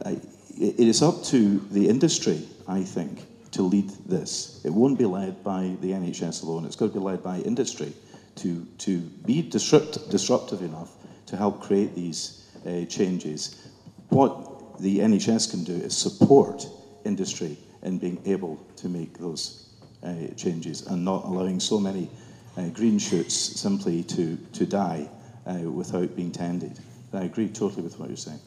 [0.05, 0.19] I,
[0.59, 4.61] it is up to the industry, I think, to lead this.
[4.63, 6.65] It won't be led by the NHS alone.
[6.65, 7.93] It's got to be led by industry
[8.35, 10.91] to, to be disrupt, disruptive enough
[11.27, 13.69] to help create these uh, changes.
[14.09, 16.67] What the NHS can do is support
[17.05, 19.69] industry in being able to make those
[20.03, 22.09] uh, changes and not allowing so many
[22.57, 25.09] uh, green shoots simply to, to die
[25.45, 26.79] uh, without being tended.
[27.13, 28.39] I agree totally with what you're saying.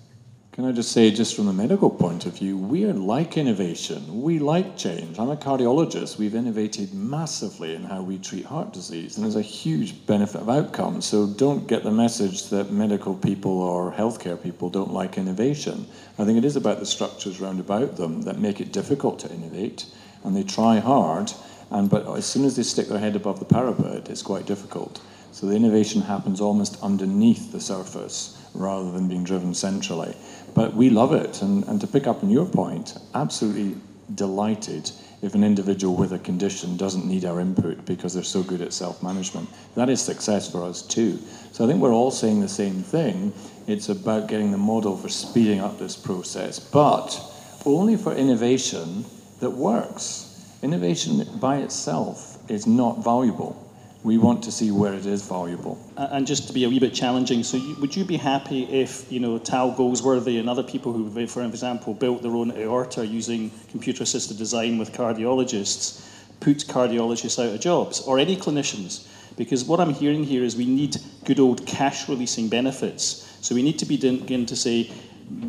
[0.54, 4.22] Can I just say, just from a medical point of view, we like innovation.
[4.22, 5.18] We like change.
[5.18, 6.16] I'm a cardiologist.
[6.16, 10.48] We've innovated massively in how we treat heart disease, and there's a huge benefit of
[10.48, 11.02] outcome.
[11.02, 15.86] So don't get the message that medical people or healthcare people don't like innovation.
[16.20, 19.32] I think it is about the structures round about them that make it difficult to
[19.32, 19.86] innovate,
[20.22, 21.32] and they try hard.
[21.72, 25.00] And but as soon as they stick their head above the parapet, it's quite difficult.
[25.32, 30.14] So the innovation happens almost underneath the surface rather than being driven centrally.
[30.54, 31.42] But we love it.
[31.42, 33.76] And, and to pick up on your point, absolutely
[34.14, 34.90] delighted
[35.22, 38.72] if an individual with a condition doesn't need our input because they're so good at
[38.72, 39.48] self management.
[39.74, 41.18] That is success for us too.
[41.52, 43.32] So I think we're all saying the same thing.
[43.66, 47.18] It's about getting the model for speeding up this process, but
[47.64, 49.04] only for innovation
[49.40, 50.30] that works.
[50.62, 53.63] Innovation by itself is not valuable
[54.04, 55.78] we want to see where it is valuable.
[55.96, 59.10] And just to be a wee bit challenging, so you, would you be happy if
[59.10, 63.50] you know Tal Golesworthy and other people who, for example, built their own aorta using
[63.70, 66.06] computer-assisted design with cardiologists,
[66.40, 69.08] put cardiologists out of jobs, or any clinicians?
[69.36, 73.38] Because what I'm hearing here is we need good old cash-releasing benefits.
[73.40, 74.92] So we need to begin to say,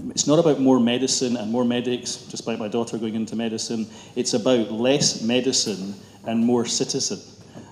[0.09, 3.85] it's not about more medicine and more medics, despite my daughter going into medicine.
[4.15, 5.93] It's about less medicine
[6.25, 7.19] and more citizen.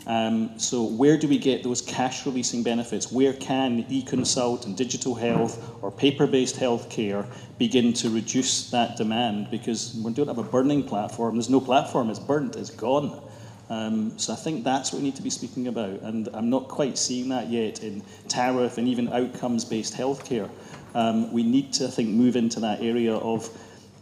[0.05, 3.11] Um, so where do we get those cash releasing benefits?
[3.11, 7.25] Where can e-consult and digital health or paper-based healthcare
[7.57, 9.49] begin to reduce that demand?
[9.49, 11.35] Because we don't have a burning platform.
[11.35, 12.09] There's no platform.
[12.09, 12.55] It's burnt.
[12.57, 13.21] It's gone.
[13.69, 16.01] Um, so I think that's what we need to be speaking about.
[16.01, 20.49] And I'm not quite seeing that yet in tariff and even outcomes-based healthcare.
[20.95, 23.49] Um, we need to, I think, move into that area of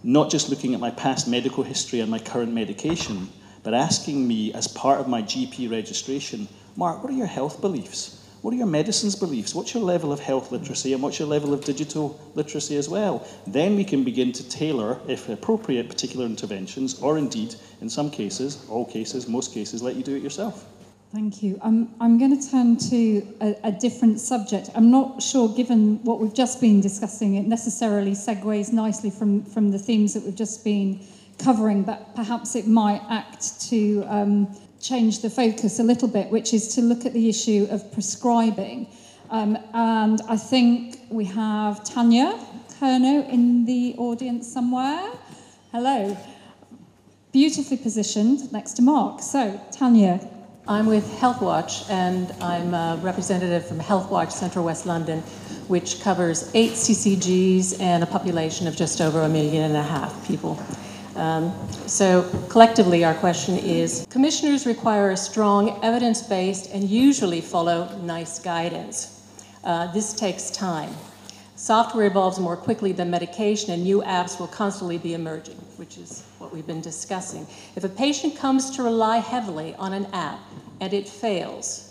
[0.03, 3.29] not just looking at my past medical history and my current medication,
[3.63, 8.17] but asking me as part of my GP registration, Mark, what are your health beliefs?
[8.41, 9.53] What are your medicines beliefs?
[9.53, 13.27] What's your level of health literacy and what's your level of digital literacy as well?
[13.45, 18.65] Then we can begin to tailor, if appropriate, particular interventions, or indeed, in some cases,
[18.67, 20.65] all cases, most cases, let you do it yourself.
[21.13, 21.59] Thank you.
[21.61, 24.69] Um, I'm going to turn to a, a, different subject.
[24.75, 29.71] I'm not sure, given what we've just been discussing, it necessarily segues nicely from, from
[29.71, 31.01] the themes that we've just been
[31.43, 36.53] covering, but perhaps it might act to um, change the focus a little bit, which
[36.53, 38.87] is to look at the issue of prescribing.
[39.29, 42.37] Um, and I think we have Tanya
[42.79, 45.11] Kerno in the audience somewhere.
[45.71, 46.17] Hello.
[47.31, 49.21] Beautifully positioned next to Mark.
[49.21, 50.19] So, Tanya.
[50.67, 55.19] I'm with Healthwatch, and I'm a representative from Healthwatch Central West London,
[55.67, 60.27] which covers eight CCGs and a population of just over a million and a half
[60.27, 60.59] people.
[61.15, 61.53] Um,
[61.87, 69.21] so collectively, our question is, commissioners require a strong evidence-based and usually follow NICE guidance.
[69.63, 70.93] Uh, this takes time.
[71.55, 76.23] Software evolves more quickly than medication and new apps will constantly be emerging, which is
[76.39, 77.45] what we've been discussing.
[77.75, 80.39] If a patient comes to rely heavily on an app
[80.79, 81.90] and it fails,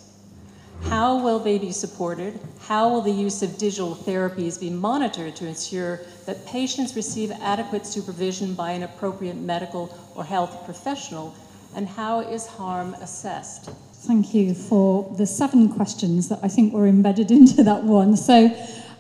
[0.85, 2.39] how will they be supported?
[2.61, 7.87] How will the use of digital therapies be monitored to ensure that patients receive adequate
[7.87, 11.35] supervision by an appropriate medical or health professional?
[11.77, 13.71] And how is harm assessed?
[13.93, 18.17] Thank you for the seven questions that I think were embedded into that one.
[18.17, 18.51] So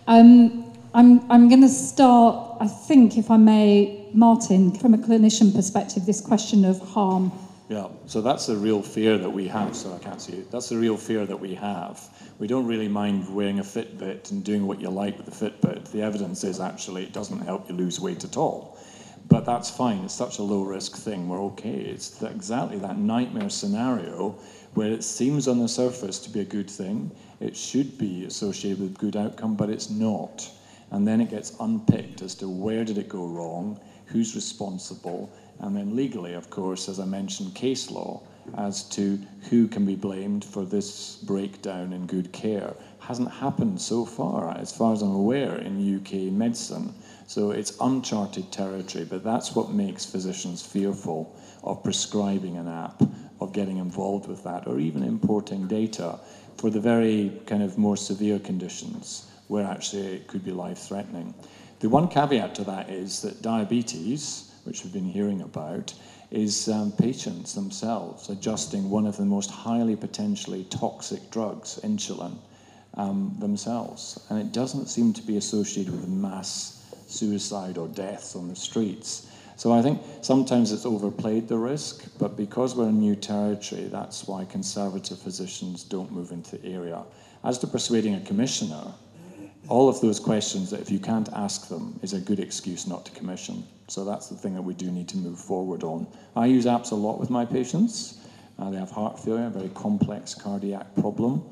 [0.06, 5.54] um, I'm, I'm going to start, I think, if I may, Martin, from a clinician
[5.54, 7.32] perspective, this question of harm
[7.70, 9.76] Yeah, so that's the real fear that we have.
[9.76, 10.50] So I can't see it.
[10.50, 12.02] That's the real fear that we have.
[12.40, 15.92] We don't really mind wearing a Fitbit and doing what you like with the Fitbit.
[15.92, 18.76] The evidence is actually it doesn't help you lose weight at all.
[19.28, 19.98] But that's fine.
[19.98, 21.28] It's such a low risk thing.
[21.28, 21.70] We're okay.
[21.70, 24.30] It's that, exactly that nightmare scenario
[24.74, 27.12] where it seems on the surface to be a good thing.
[27.38, 30.50] It should be associated with good outcome, but it's not.
[30.90, 35.30] And then it gets unpicked as to where did it go wrong, who's responsible,
[35.60, 38.22] and then legally, of course, as I mentioned, case law
[38.56, 42.74] as to who can be blamed for this breakdown in good care.
[42.98, 46.94] Hasn't happened so far, as far as I'm aware, in UK medicine.
[47.26, 53.02] So it's uncharted territory, but that's what makes physicians fearful of prescribing an app,
[53.40, 56.18] of getting involved with that, or even importing data
[56.56, 61.34] for the very kind of more severe conditions where actually it could be life threatening.
[61.80, 65.92] The one caveat to that is that diabetes, which we've been hearing about,
[66.30, 72.38] is um, patients themselves adjusting one of the most highly potentially toxic drugs, insulin,
[72.94, 74.24] um, themselves.
[74.30, 79.26] And it doesn't seem to be associated with mass suicide or deaths on the streets.
[79.56, 84.28] So I think sometimes it's overplayed the risk, but because we're in new territory, that's
[84.28, 87.02] why conservative physicians don't move into the area.
[87.42, 88.94] As to persuading a commissioner,
[89.68, 93.04] all of those questions that if you can't ask them is a good excuse not
[93.06, 93.64] to commission.
[93.88, 96.06] So that's the thing that we do need to move forward on.
[96.34, 98.18] I use apps a lot with my patients.
[98.58, 101.42] Uh, they have heart failure, a very complex cardiac problem.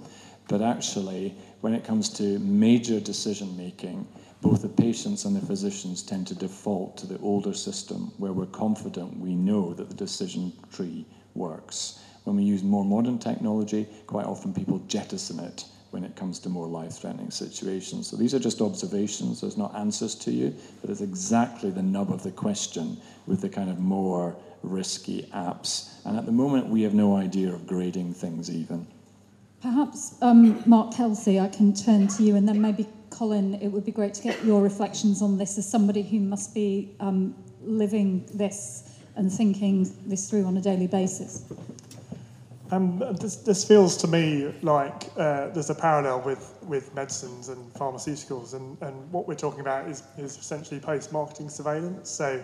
[0.48, 4.06] But actually, when it comes to major decision making,
[4.40, 8.46] both the patients and the physicians tend to default to the older system where we're
[8.46, 11.04] confident we know that the decision tree
[11.34, 12.00] works.
[12.24, 16.49] When we use more modern technology, quite often people jettison it when it comes to
[16.49, 18.09] more life-threatening situations.
[18.09, 19.41] So these are just observations.
[19.41, 23.49] There's not answers to you, but it's exactly the nub of the question with the
[23.49, 26.05] kind of more risky apps.
[26.05, 28.86] And at the moment, we have no idea of grading things even.
[29.62, 33.84] Perhaps, um, Mark Kelsey, I can turn to you, and then maybe Colin, it would
[33.84, 38.28] be great to get your reflections on this as somebody who must be um, living
[38.34, 41.45] this and thinking this through on a daily basis.
[42.70, 47.72] Um, this, this feels to me like uh, there's a parallel with, with medicines and
[47.72, 52.10] pharmaceuticals, and, and what we're talking about is, is essentially post marketing surveillance.
[52.10, 52.42] So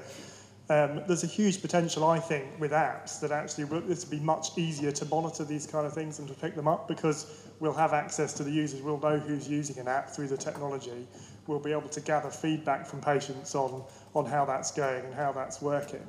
[0.70, 4.56] um, there's a huge potential, I think, with apps that actually this will be much
[4.56, 7.92] easier to monitor these kind of things and to pick them up because we'll have
[7.92, 11.06] access to the users, we'll know who's using an app through the technology,
[11.46, 15.32] we'll be able to gather feedback from patients on, on how that's going and how
[15.32, 16.06] that's working.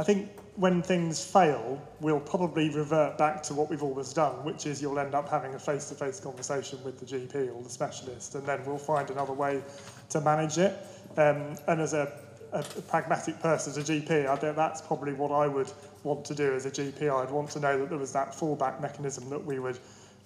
[0.00, 0.28] I think
[0.58, 4.98] when things fail, we'll probably revert back to what we've always done, which is you'll
[4.98, 8.76] end up having a face-to-face conversation with the GP or the specialist, and then we'll
[8.76, 9.62] find another way
[10.10, 10.76] to manage it.
[11.16, 12.12] Um, and as a,
[12.52, 15.70] a, a pragmatic person, as a GP, I think that's probably what I would
[16.02, 17.02] want to do as a GP.
[17.02, 19.78] I'd want to know that there was that fallback mechanism that we would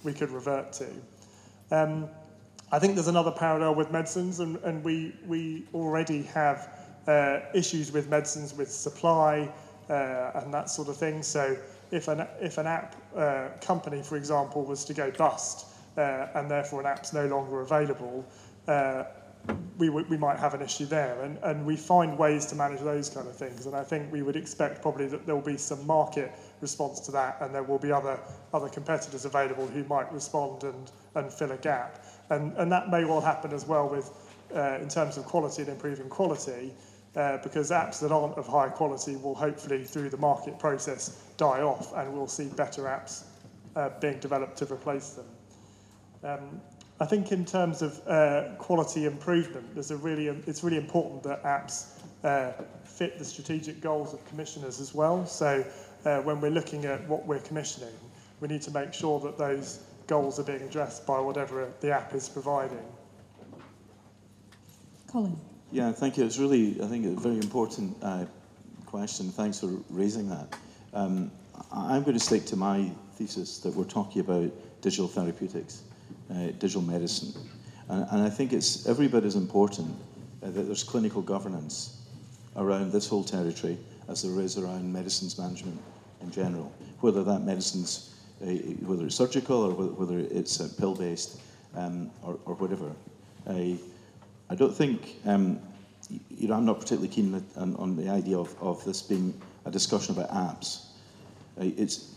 [0.03, 0.89] we could revert to.
[1.71, 2.09] Um,
[2.73, 6.71] I think there's another parallel with medicines, and, and we we already have
[7.07, 9.53] uh, issues with medicines with supply
[9.89, 11.23] uh, and that sort of thing.
[11.23, 11.57] So
[11.91, 15.67] if an, if an app uh, company, for example, was to go bust
[15.97, 18.25] uh, and therefore an app's no longer available,
[18.69, 19.05] uh,
[19.79, 21.21] we, we might have an issue there.
[21.23, 23.67] And, and we find ways to manage those kind of things.
[23.67, 27.13] And I think we would expect probably that there will be some market response to
[27.13, 28.19] that and there will be other,
[28.55, 32.05] other competitors available who might respond and, and fill a gap.
[32.31, 34.11] And, and that may well happen as well with,
[34.55, 36.73] uh, in terms of quality and improving quality
[37.17, 41.61] uh, because apps that aren't of high quality will hopefully, through the market process, die
[41.61, 43.25] off, and we'll see better apps
[43.77, 45.27] uh, being developed to replace them.
[46.25, 46.61] Um,
[47.01, 51.43] I think in terms of uh, quality improvement, there's a really, it's really important that
[51.43, 52.53] apps uh,
[52.85, 55.27] fit the strategic goals of commissioners as well.
[55.27, 55.65] So
[56.05, 57.95] uh, when we're looking at what we're commissioning,
[58.41, 62.15] we need to make sure that those goals are being addressed by whatever the app
[62.15, 62.85] is providing.
[65.09, 65.37] Colin.
[65.73, 66.27] Yeah, thank you.
[66.27, 68.27] It's really, I think, a very important uh,
[68.85, 69.31] question.
[69.31, 70.55] Thanks for raising that.
[70.93, 71.31] Um,
[71.73, 74.53] I'm going to stick to my thesis that we're talking about
[74.83, 75.85] digital therapeutics,
[76.31, 77.33] uh, digital medicine.
[77.89, 79.97] And, and, I think it's every bit as important
[80.43, 82.03] uh, that there's clinical governance
[82.57, 85.81] around this whole territory as there is around medicines management
[86.21, 86.71] in general,
[87.01, 88.47] whether that medicine's, uh,
[88.85, 91.41] whether it's surgical or whether it's uh, pill-based
[91.75, 92.93] um, or, or, whatever.
[94.53, 95.59] I don't think, um,
[96.29, 99.33] you know, I'm not particularly keen on, on the idea of, of, this being
[99.65, 100.89] a discussion about apps.
[101.57, 102.15] It's,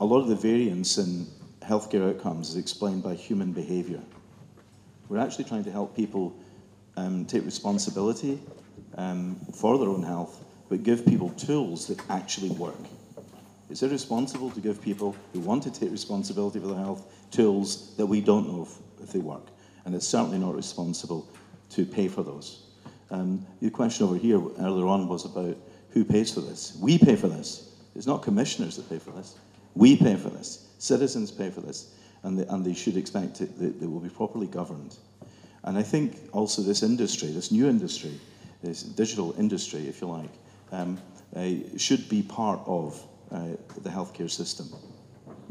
[0.00, 1.26] a lot of the variance in
[1.60, 4.00] healthcare outcomes is explained by human behaviour.
[5.10, 6.34] We're actually trying to help people
[6.96, 8.40] um, take responsibility
[8.96, 12.80] um, for their own health, but give people tools that actually work.
[13.68, 18.06] It's irresponsible to give people who want to take responsibility for their health tools that
[18.06, 19.48] we don't know if, if they work.
[19.84, 21.28] And it's certainly not responsible
[21.72, 22.66] to pay for those.
[23.10, 25.56] Um, the question over here earlier on was about
[25.90, 26.76] who pays for this.
[26.80, 27.74] We pay for this.
[27.94, 29.36] It's not commissioners that pay for this.
[29.74, 30.68] We pay for this.
[30.78, 31.94] Citizens pay for this.
[32.22, 34.96] And they, and they should expect it, that they will be properly governed.
[35.64, 38.18] And I think also this industry, this new industry,
[38.62, 40.30] this digital industry, if you like,
[40.70, 40.98] um,
[41.36, 43.48] uh, should be part of uh,
[43.82, 44.68] the healthcare system,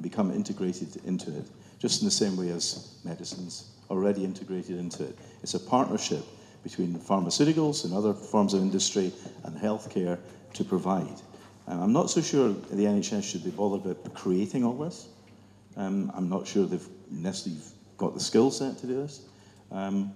[0.01, 1.45] become integrated into it,
[1.79, 5.17] just in the same way as medicines already integrated into it.
[5.43, 6.23] It's a partnership
[6.63, 9.11] between pharmaceuticals and other forms of industry
[9.43, 10.19] and healthcare
[10.53, 11.21] to provide.
[11.67, 15.07] Um, I'm not so sure the NHS should be bothered about creating all this.
[15.77, 17.61] Um, I'm not sure they've necessarily
[17.97, 19.21] got the skill set to do this.
[19.71, 20.13] Um,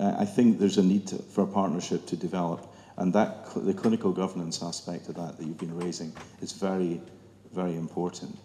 [0.00, 3.74] I think there's a need to, for a partnership to develop, and that cl- the
[3.74, 7.00] clinical governance aspect of that that you've been raising is very,
[7.52, 8.36] very important.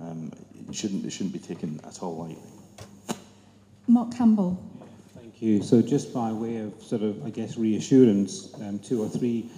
[0.00, 0.30] Um,
[0.68, 2.42] it shouldn't it shouldn't be taken at all lightly.
[3.86, 4.58] Mark Campbell.
[5.44, 5.62] You.
[5.62, 9.50] So just by way of sort of, I guess, reassurance, um, two or three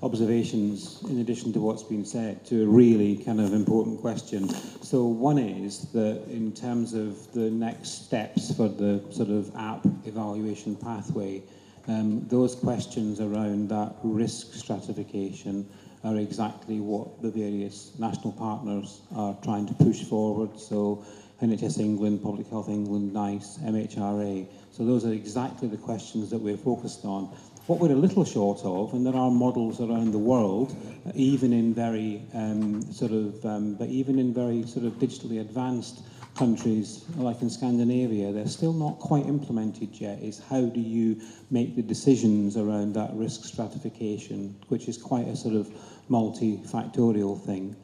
[0.00, 4.48] observations in addition to what's been said to a really kind of important question.
[4.48, 9.84] So one is that in terms of the next steps for the sort of app
[10.06, 11.42] evaluation pathway,
[11.88, 15.68] um, those questions around that risk stratification
[16.04, 20.60] are exactly what the various national partners are trying to push forward.
[20.60, 21.04] So
[21.42, 24.46] NHS England, Public Health England, NICE, MHRA.
[24.76, 27.26] So those are exactly the questions that we're focused on.
[27.68, 31.52] What we're a little short of, and there are models around the world, uh, even
[31.52, 36.02] in very um, sort of, um, but even in very sort of digitally advanced
[36.34, 40.20] countries like in Scandinavia, they're still not quite implemented yet.
[40.20, 41.20] Is how do you
[41.52, 45.70] make the decisions around that risk stratification, which is quite a sort of
[46.10, 47.76] multifactorial thing.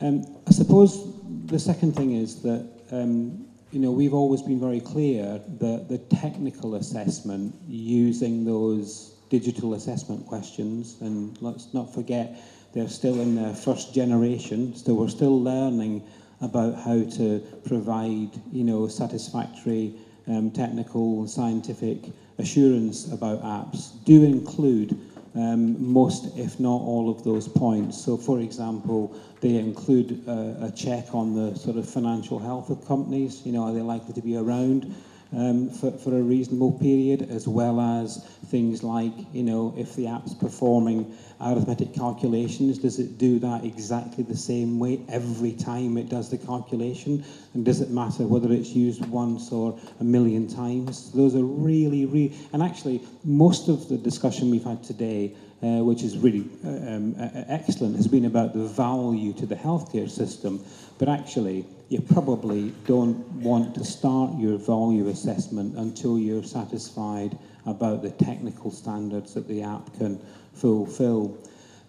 [0.00, 1.14] Um, I suppose
[1.46, 5.98] the second thing is that um, you know, we've always been very clear that the
[5.98, 12.36] technical assessment using those digital assessment questions, and let's not forget
[12.72, 16.02] they're still in their first generation, so we're still learning
[16.40, 19.94] about how to provide, you know, satisfactory
[20.26, 21.98] um, technical scientific
[22.38, 23.92] assurance about apps.
[24.04, 24.98] Do include
[25.34, 28.02] um, most, if not all, of those points.
[28.02, 32.86] So, for example, they include uh, a check on the sort of financial health of
[32.86, 33.44] companies.
[33.44, 34.94] You know, are they likely to be around
[35.32, 40.06] um, for, for a reasonable period, as well as things like, you know, if the
[40.06, 46.08] app's performing arithmetic calculations, does it do that exactly the same way every time it
[46.08, 47.24] does the calculation?
[47.54, 51.12] And does it matter whether it's used once or a million times?
[51.12, 56.02] Those are really, really, and actually, most of the discussion we've had today uh, which
[56.02, 60.64] is really uh, um, excellent, has been about the value to the healthcare system.
[60.98, 67.36] But actually, you probably don't want to start your value assessment until you're satisfied
[67.66, 70.16] about the technical standards that the app can
[70.54, 71.36] fulfill.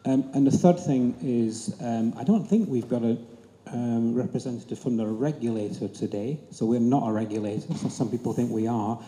[0.06, 3.16] Um, and the third thing is, um, I don't think we've got a
[3.68, 8.50] um, representative from the regulator today, so we're not a regulator, so some people think
[8.50, 9.00] we are,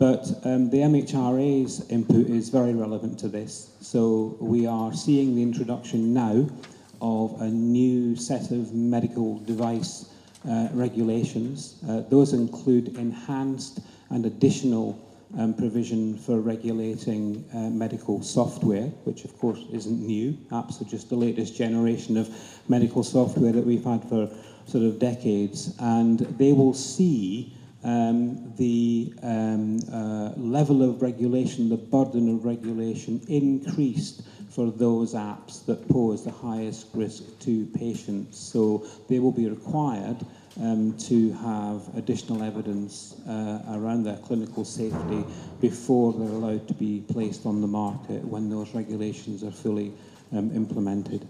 [0.00, 3.70] but um, the MHRA's input is very relevant to this.
[3.80, 6.50] So we are seeing the introduction now
[7.00, 10.10] of a new set of medical device
[10.48, 11.76] uh, regulations.
[11.88, 13.80] Uh, those include enhanced
[14.10, 14.98] and additional
[15.38, 20.32] um, provision for regulating uh, medical software, which of course isn't new.
[20.50, 22.28] Apps are just the latest generation of
[22.68, 24.28] medical software that we've had for
[24.66, 31.76] sort of decades, and they will see um, the um, uh, level of regulation, the
[31.76, 38.38] burden of regulation increased for those apps that pose the highest risk to patients.
[38.38, 40.18] So they will be required
[40.60, 45.24] um, to have additional evidence uh, around their clinical safety
[45.60, 49.92] before they're allowed to be placed on the market when those regulations are fully
[50.32, 51.26] um, implemented.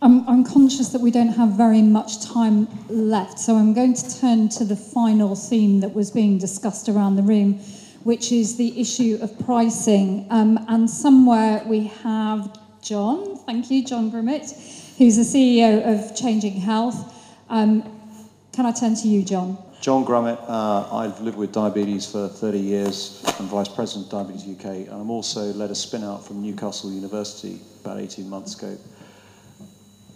[0.00, 4.20] I'm, I'm conscious that we don't have very much time left, so I'm going to
[4.20, 7.60] turn to the final theme that was being discussed around the room,
[8.04, 10.26] which is the issue of pricing.
[10.30, 14.50] Um, and somewhere we have John, thank you, John Grumitt,
[14.98, 17.14] who's the CEO of Changing Health.
[17.48, 17.82] Um,
[18.52, 19.56] can I turn to you, John?
[19.80, 23.24] John Grumitt, uh, I've lived with diabetes for 30 years.
[23.38, 26.92] I'm Vice President of Diabetes UK, and I'm also led a spin out from Newcastle
[26.92, 28.76] University about 18 months ago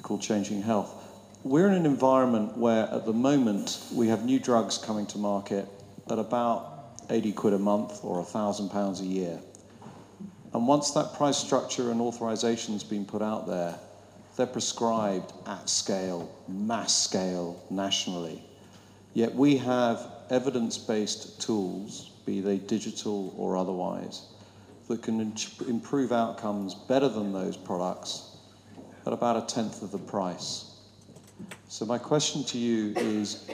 [0.03, 1.03] called Changing Health.
[1.43, 5.68] We're in an environment where at the moment we have new drugs coming to market
[6.11, 6.76] at about
[7.11, 9.39] 80 quid a month or 1,000 pounds a year.
[10.53, 13.79] And once that price structure and authorization has been put out there,
[14.37, 18.43] they're prescribed at scale, mass scale, nationally.
[19.15, 24.23] Yet we have evidence based tools, be they digital or otherwise,
[24.89, 25.35] that can
[25.67, 28.37] improve outcomes better than those products
[29.07, 30.73] at about a tenth of the price.
[31.69, 33.47] So, my question to you is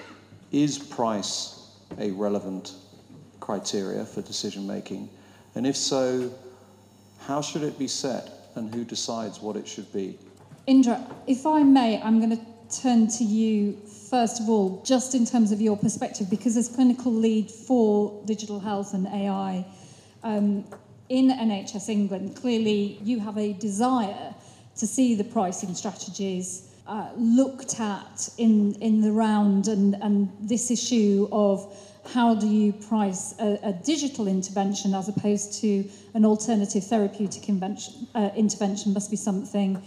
[0.50, 2.74] Is price a relevant
[3.42, 5.10] criteria for decision making?
[5.54, 6.32] And if so,
[7.26, 10.18] how should it be set and who decides what it should be?
[10.66, 13.76] Indra, if I may, I'm going to turn to you
[14.12, 18.60] first of all, just in terms of your perspective, because as clinical lead for digital
[18.60, 19.64] health and AI
[20.22, 20.64] um,
[21.08, 24.34] in NHS England, clearly you have a desire
[24.76, 30.70] to see the pricing strategies uh, looked at in, in the round and, and this
[30.70, 31.74] issue of
[32.06, 38.30] how do you price a, a digital intervention as opposed to an alternative therapeutic uh,
[38.36, 39.82] intervention must be something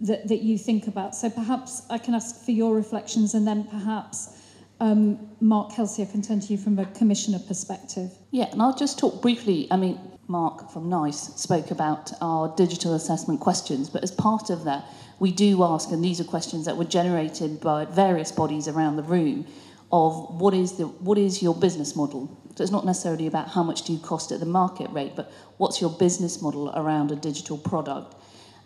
[0.00, 1.14] that, that you think about.
[1.14, 4.38] So perhaps I can ask for your reflections and then perhaps
[4.80, 8.10] um, Mark Kelsey, I can turn to you from a commissioner perspective.
[8.32, 9.68] Yeah, and I'll just talk briefly.
[9.70, 14.64] I mean, Mark from NICE spoke about our digital assessment questions, but as part of
[14.64, 14.84] that,
[15.20, 19.04] we do ask, and these are questions that were generated by various bodies around the
[19.04, 19.46] room,
[19.92, 22.38] of what is the what is your business model?
[22.54, 25.32] So it's not necessarily about how much do you cost at the market rate, but
[25.58, 28.14] what's your business model around a digital product?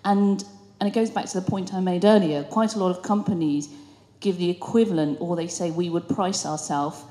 [0.04, 0.44] And
[0.80, 2.44] and it goes back to the point I made earlier.
[2.44, 3.68] Quite a lot of companies
[4.20, 7.02] give the equivalent, or they say we would price ourselves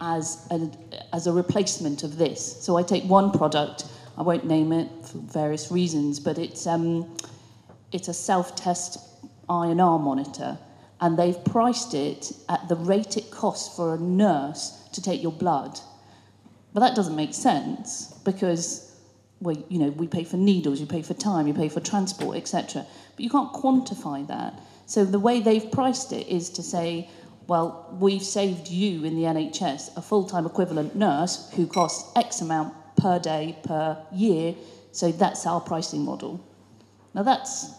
[0.00, 0.70] as a,
[1.12, 2.62] as a replacement of this.
[2.62, 3.86] So I take one product,
[4.18, 7.16] I won't name it for various reasons, but it's um,
[7.92, 8.98] it's a self-test
[9.48, 10.58] INR monitor,
[11.00, 15.32] and they've priced it at the rate it costs for a nurse to take your
[15.32, 15.78] blood.
[16.72, 18.86] But that doesn't make sense because
[19.40, 22.36] well, you know, we pay for needles, you pay for time, you pay for transport,
[22.36, 22.86] etc.
[23.14, 24.58] But you can't quantify that.
[24.86, 27.10] So the way they've priced it is to say,
[27.46, 32.74] well, we've saved you in the NHS a full-time equivalent nurse who costs X amount
[32.96, 34.54] per day per year.
[34.92, 36.44] So that's our pricing model.
[37.14, 37.72] Now that's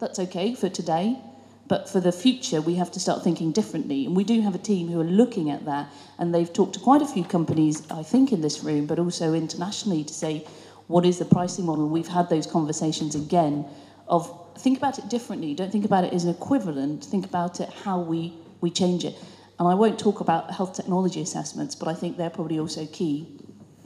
[0.00, 1.16] that's okay for today,
[1.68, 4.06] but for the future we have to start thinking differently.
[4.06, 6.80] And we do have a team who are looking at that, and they've talked to
[6.80, 10.46] quite a few companies, I think, in this room, but also internationally to say
[10.86, 11.88] what is the pricing model.
[11.88, 13.66] We've had those conversations again
[14.08, 15.54] of think about it differently.
[15.54, 17.04] Don't think about it as an equivalent.
[17.04, 19.14] Think about it how we we change it.
[19.58, 23.26] And I won't talk about health technology assessments, but I think they're probably also key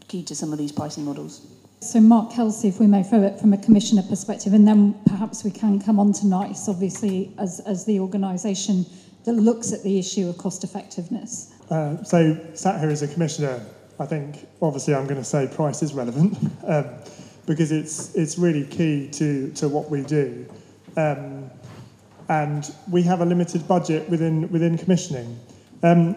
[0.08, 1.46] key to some of these pricing models.
[1.82, 5.44] So, Mark Kelsey, if we may throw it from a commissioner perspective, and then perhaps
[5.44, 8.84] we can come on to NICE, obviously, as, as the organisation
[9.24, 11.54] that looks at the issue of cost effectiveness.
[11.70, 13.64] Uh, so, sat here as a commissioner,
[13.98, 16.84] I think obviously I'm going to say price is relevant um,
[17.46, 20.46] because it's, it's really key to, to what we do.
[20.98, 21.50] Um,
[22.28, 25.40] and we have a limited budget within, within commissioning.
[25.82, 26.14] Um,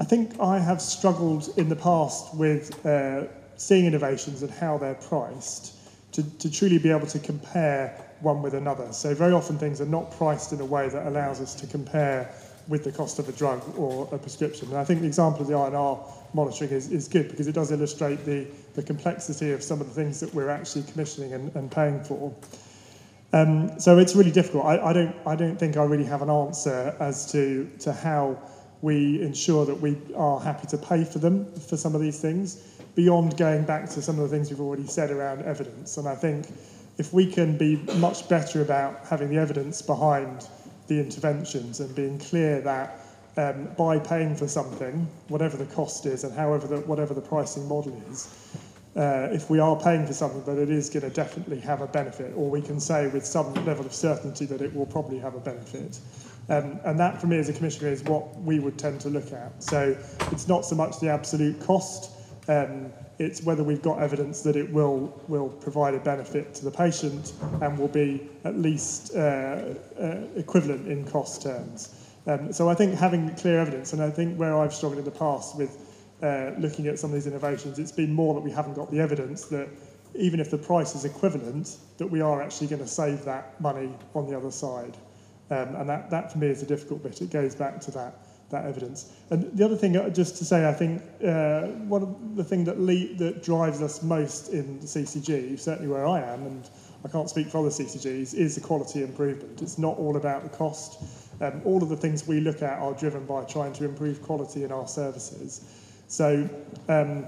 [0.00, 3.26] I think I have struggled in the past with uh,
[3.56, 5.74] seeing innovations and how they're priced
[6.12, 7.88] to, to truly be able to compare
[8.20, 8.92] one with another.
[8.92, 12.32] So very often things are not priced in a way that allows us to compare
[12.68, 14.68] with the cost of a drug or a prescription.
[14.68, 16.00] And I think the example of the INR
[16.34, 19.94] monitoring is, is good because it does illustrate the, the complexity of some of the
[19.94, 22.34] things that we're actually commissioning and, and paying for.
[23.32, 24.64] Um, so it's really difficult.
[24.64, 28.38] I, I, don't, I don't think I really have an answer as to, to how
[28.82, 32.75] we ensure that we are happy to pay for them for some of these things
[32.96, 35.96] beyond going back to some of the things we've already said around evidence.
[35.98, 36.48] And I think
[36.98, 40.48] if we can be much better about having the evidence behind
[40.88, 43.00] the interventions and being clear that
[43.36, 47.68] um, by paying for something, whatever the cost is and however the, whatever the pricing
[47.68, 48.28] model is,
[48.96, 51.86] uh, if we are paying for something that it is going to definitely have a
[51.86, 55.34] benefit, or we can say with some level of certainty that it will probably have
[55.34, 56.00] a benefit.
[56.48, 59.32] Um, and that, for me as a commissioner, is what we would tend to look
[59.32, 59.62] at.
[59.62, 59.94] So
[60.32, 62.15] it's not so much the absolute cost,
[62.48, 66.70] um, it's whether we've got evidence that it will, will provide a benefit to the
[66.70, 67.32] patient
[67.62, 71.94] and will be at least uh, uh, equivalent in cost terms.
[72.26, 75.10] Um, so I think having clear evidence, and I think where I've struggled in the
[75.10, 78.74] past with uh, looking at some of these innovations, it's been more that we haven't
[78.74, 79.68] got the evidence that
[80.14, 83.90] even if the price is equivalent, that we are actually going to save that money
[84.14, 84.96] on the other side.
[85.50, 87.22] Um, and that, that for me is a difficult bit.
[87.22, 89.12] It goes back to that that evidence.
[89.30, 92.64] And the other thing, uh, just to say, I think uh, one of the thing
[92.64, 96.70] that le- that drives us most in the CCG, certainly where I am, and
[97.04, 99.62] I can't speak for other CCGs, is the quality improvement.
[99.62, 101.02] It's not all about the cost.
[101.40, 104.64] Um, all of the things we look at are driven by trying to improve quality
[104.64, 105.60] in our services.
[106.08, 106.48] So
[106.88, 107.24] um,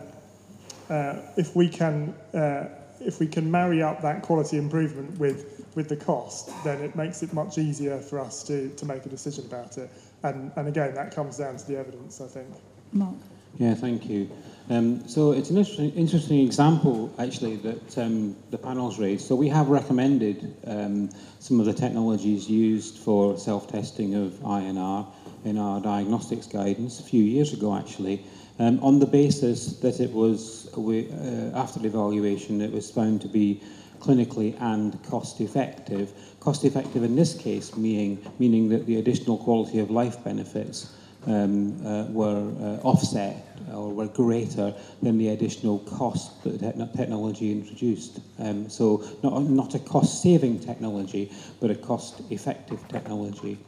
[0.89, 2.69] uh, if we can uh,
[3.01, 7.23] if we can marry up that quality improvement with, with the cost, then it makes
[7.23, 9.91] it much easier for us to, to make a decision about it.
[10.23, 12.49] And, and again, that comes down to the evidence, I think.
[12.93, 13.15] Mark.
[13.59, 14.31] Yeah, thank you.
[14.71, 19.27] Um, so it's an interesting, interesting example, actually, that um, the panel's raised.
[19.27, 25.07] So we have recommended um, some of the technologies used for self-testing of INR
[25.45, 28.25] in our diagnostics guidance a few years ago, actually,
[28.59, 33.63] um, on the basis that it was, uh, after evaluation, it was found to be
[34.01, 36.13] clinically and cost effective.
[36.41, 40.95] Cost effective in this case meaning, meaning that the additional quality of life benefits
[41.27, 44.73] um, uh, were uh, offset or were greater
[45.03, 48.21] than the additional cost that the te technology introduced.
[48.39, 53.59] Um, so not, not a cost-saving technology, but a cost-effective technology.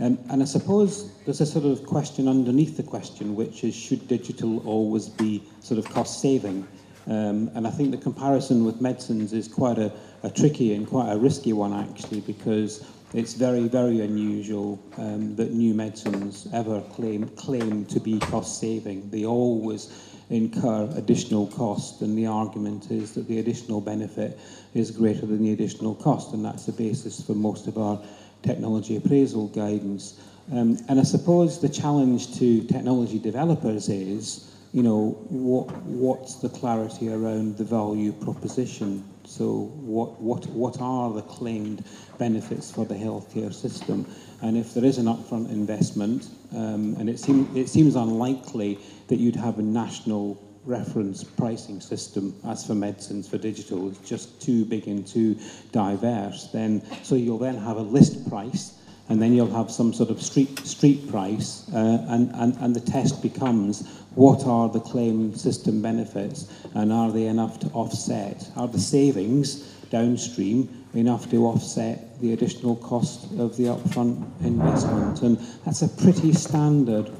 [0.00, 4.08] Um, and I suppose there's a sort of question underneath the question, which is should
[4.08, 6.66] digital always be sort of cost-saving?
[7.06, 9.92] Um, and I think the comparison with medicines is quite a,
[10.22, 15.52] a tricky and quite a risky one, actually, because it's very, very unusual um, that
[15.52, 19.10] new medicines ever claim, claim to be cost-saving.
[19.10, 24.38] They always incur additional cost, and the argument is that the additional benefit
[24.72, 28.00] is greater than the additional cost, and that's the basis for most of our
[28.42, 30.20] technology appraisal guidance.
[30.52, 36.48] Um, and I suppose the challenge to technology developers is, you know, what, what's the
[36.48, 39.04] clarity around the value proposition?
[39.24, 41.84] So what, what, what are the claimed
[42.18, 44.04] benefits for the healthcare system?
[44.42, 49.20] And if there is an upfront investment, um, and it, seem, it seems unlikely that
[49.20, 54.64] you'd have a national reference pricing system as for medicines for digital it's just too
[54.64, 55.36] big and too
[55.72, 60.10] diverse then so you'll then have a list price and then you'll have some sort
[60.10, 65.38] of street street price uh, and, and and the test becomes what are the claimed
[65.38, 72.20] system benefits and are they enough to offset are the savings downstream enough to offset
[72.20, 77.10] the additional cost of the upfront investment and that's a pretty standard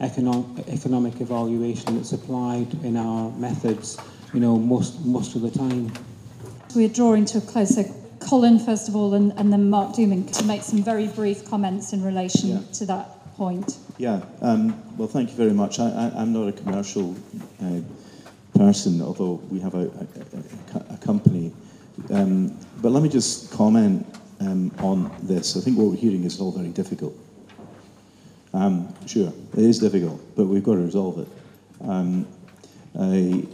[0.00, 3.98] economic, economic evaluation that's applied in our methods,
[4.32, 5.92] you know, most, most of the time.
[6.74, 7.78] We're drawing to a close.
[8.24, 11.92] Colin, first of all, and, and then Mark Duman to make some very brief comments
[11.92, 12.60] in relation yeah.
[12.72, 13.78] to that point.
[13.98, 15.78] Yeah, um, well, thank you very much.
[15.78, 17.14] I, I, I'm not a commercial
[17.62, 17.80] uh,
[18.56, 21.52] person, although we have a, a, a, a company.
[22.10, 24.06] Um, but let me just comment
[24.40, 25.56] um, on this.
[25.56, 27.16] I think what we're hearing is all very difficult.
[28.52, 31.28] Um, sure, it is difficult, but we've got to resolve it.
[31.88, 32.26] Um,
[32.98, 33.46] I,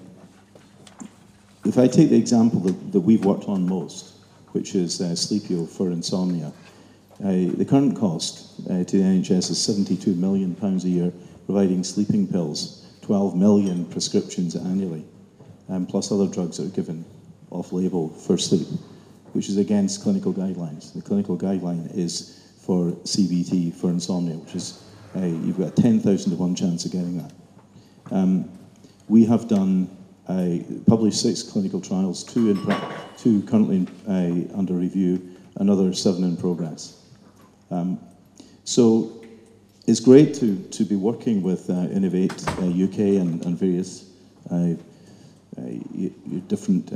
[1.64, 4.14] if I take the example that, that we've worked on most,
[4.52, 6.52] which is uh, Sleepio for insomnia,
[7.22, 11.12] uh, the current cost uh, to the NHS is £72 million a year
[11.44, 15.04] providing sleeping pills, 12 million prescriptions annually,
[15.68, 17.04] um, plus other drugs that are given
[17.50, 18.66] off-label for sleep,
[19.32, 20.94] which is against clinical guidelines.
[20.94, 24.82] The clinical guideline is for CBT for insomnia, which is
[25.16, 27.32] uh, you've got a 10,000 to 1 chance of getting that.
[28.12, 28.48] Um,
[29.08, 29.90] we have done,
[30.28, 32.54] uh, published six clinical trials, two,
[33.18, 37.04] two currently uh, under review, another seven in progress.
[37.70, 37.98] Um,
[38.64, 39.24] so
[39.86, 44.10] it's great to, to be working with uh, Innovate UK uh, and, and various
[44.50, 44.74] uh,
[46.48, 46.92] different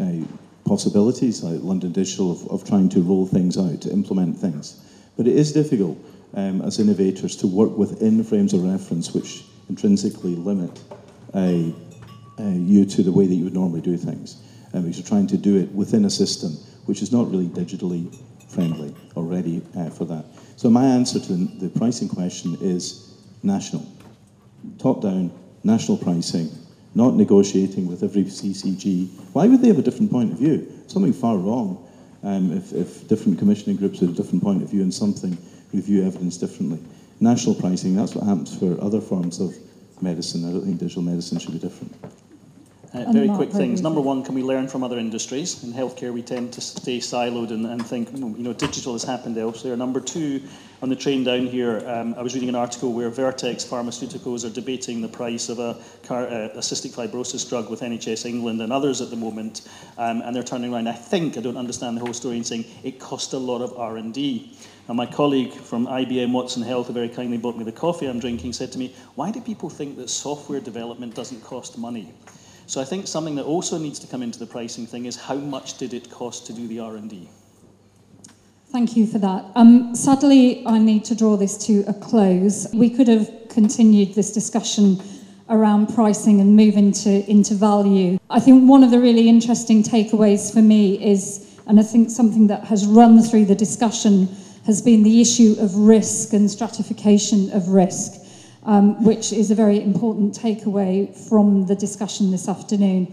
[0.65, 4.81] possibilities like London Digital of, of trying to roll things out, to implement things.
[5.17, 5.99] But it is difficult
[6.35, 10.81] um, as innovators to work within frames of reference which intrinsically limit
[12.39, 14.43] uh, you to the way that you would normally do things.
[14.73, 16.53] Um, because you're trying to do it within a system
[16.87, 18.15] which is not really digitally
[18.49, 20.25] friendly or ready uh, for that.
[20.57, 23.87] So my answer to the pricing question is national.
[24.79, 25.33] Top down,
[25.63, 26.51] national pricing,
[26.95, 29.09] not negotiating with every CCG.
[29.33, 30.71] Why would they have a different point of view?
[30.87, 31.89] Something far wrong
[32.23, 35.37] um, if, if different commissioning groups have a different point of view in something
[35.73, 36.79] review evidence differently.
[37.21, 39.55] National pricing, that's what happens for other forms of
[40.01, 40.49] medicine.
[40.49, 41.95] I don't think digital medicine should be different.
[42.95, 43.83] Uh, very quick things.
[43.83, 45.65] Number one, can we learn from other industries?
[45.65, 49.37] In healthcare, we tend to stay siloed and, and think, you know, digital has happened
[49.37, 49.77] elsewhere.
[49.77, 50.41] Number two,
[50.81, 54.55] on the train down here, um, I was reading an article where Vertex Pharmaceuticals are
[54.55, 58.73] debating the price of a, car, uh, a cystic fibrosis drug with NHS England and
[58.73, 59.69] others at the moment,
[59.99, 60.87] um, and they're turning around.
[60.87, 63.77] I think I don't understand the whole story and saying it cost a lot of
[63.77, 64.57] R&D.
[64.87, 68.21] And my colleague from IBM Watson Health, who very kindly bought me the coffee I'm
[68.21, 72.13] drinking, said to me, Why do people think that software development doesn't cost money?
[72.67, 75.35] So I think something that also needs to come into the pricing thing is how
[75.35, 77.29] much did it cost to do the R&D?
[78.73, 79.45] Thank you for that.
[79.55, 82.67] Um, sadly, I need to draw this to a close.
[82.75, 85.01] We could have continued this discussion
[85.49, 88.19] around pricing and move into, into value.
[88.31, 92.47] I think one of the really interesting takeaways for me is, and I think something
[92.49, 94.27] that has run through the discussion
[94.67, 98.24] has been the issue of risk and stratification of risk,
[98.65, 103.13] um, which is a very important takeaway from the discussion this afternoon.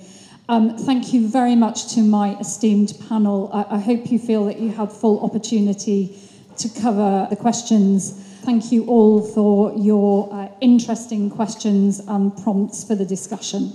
[0.49, 3.49] Um, thank you very much to my esteemed panel.
[3.53, 6.17] I, I hope you feel that you had full opportunity
[6.57, 8.11] to cover the questions.
[8.43, 13.71] Thank you all for your uh, interesting questions and prompts for the discussion.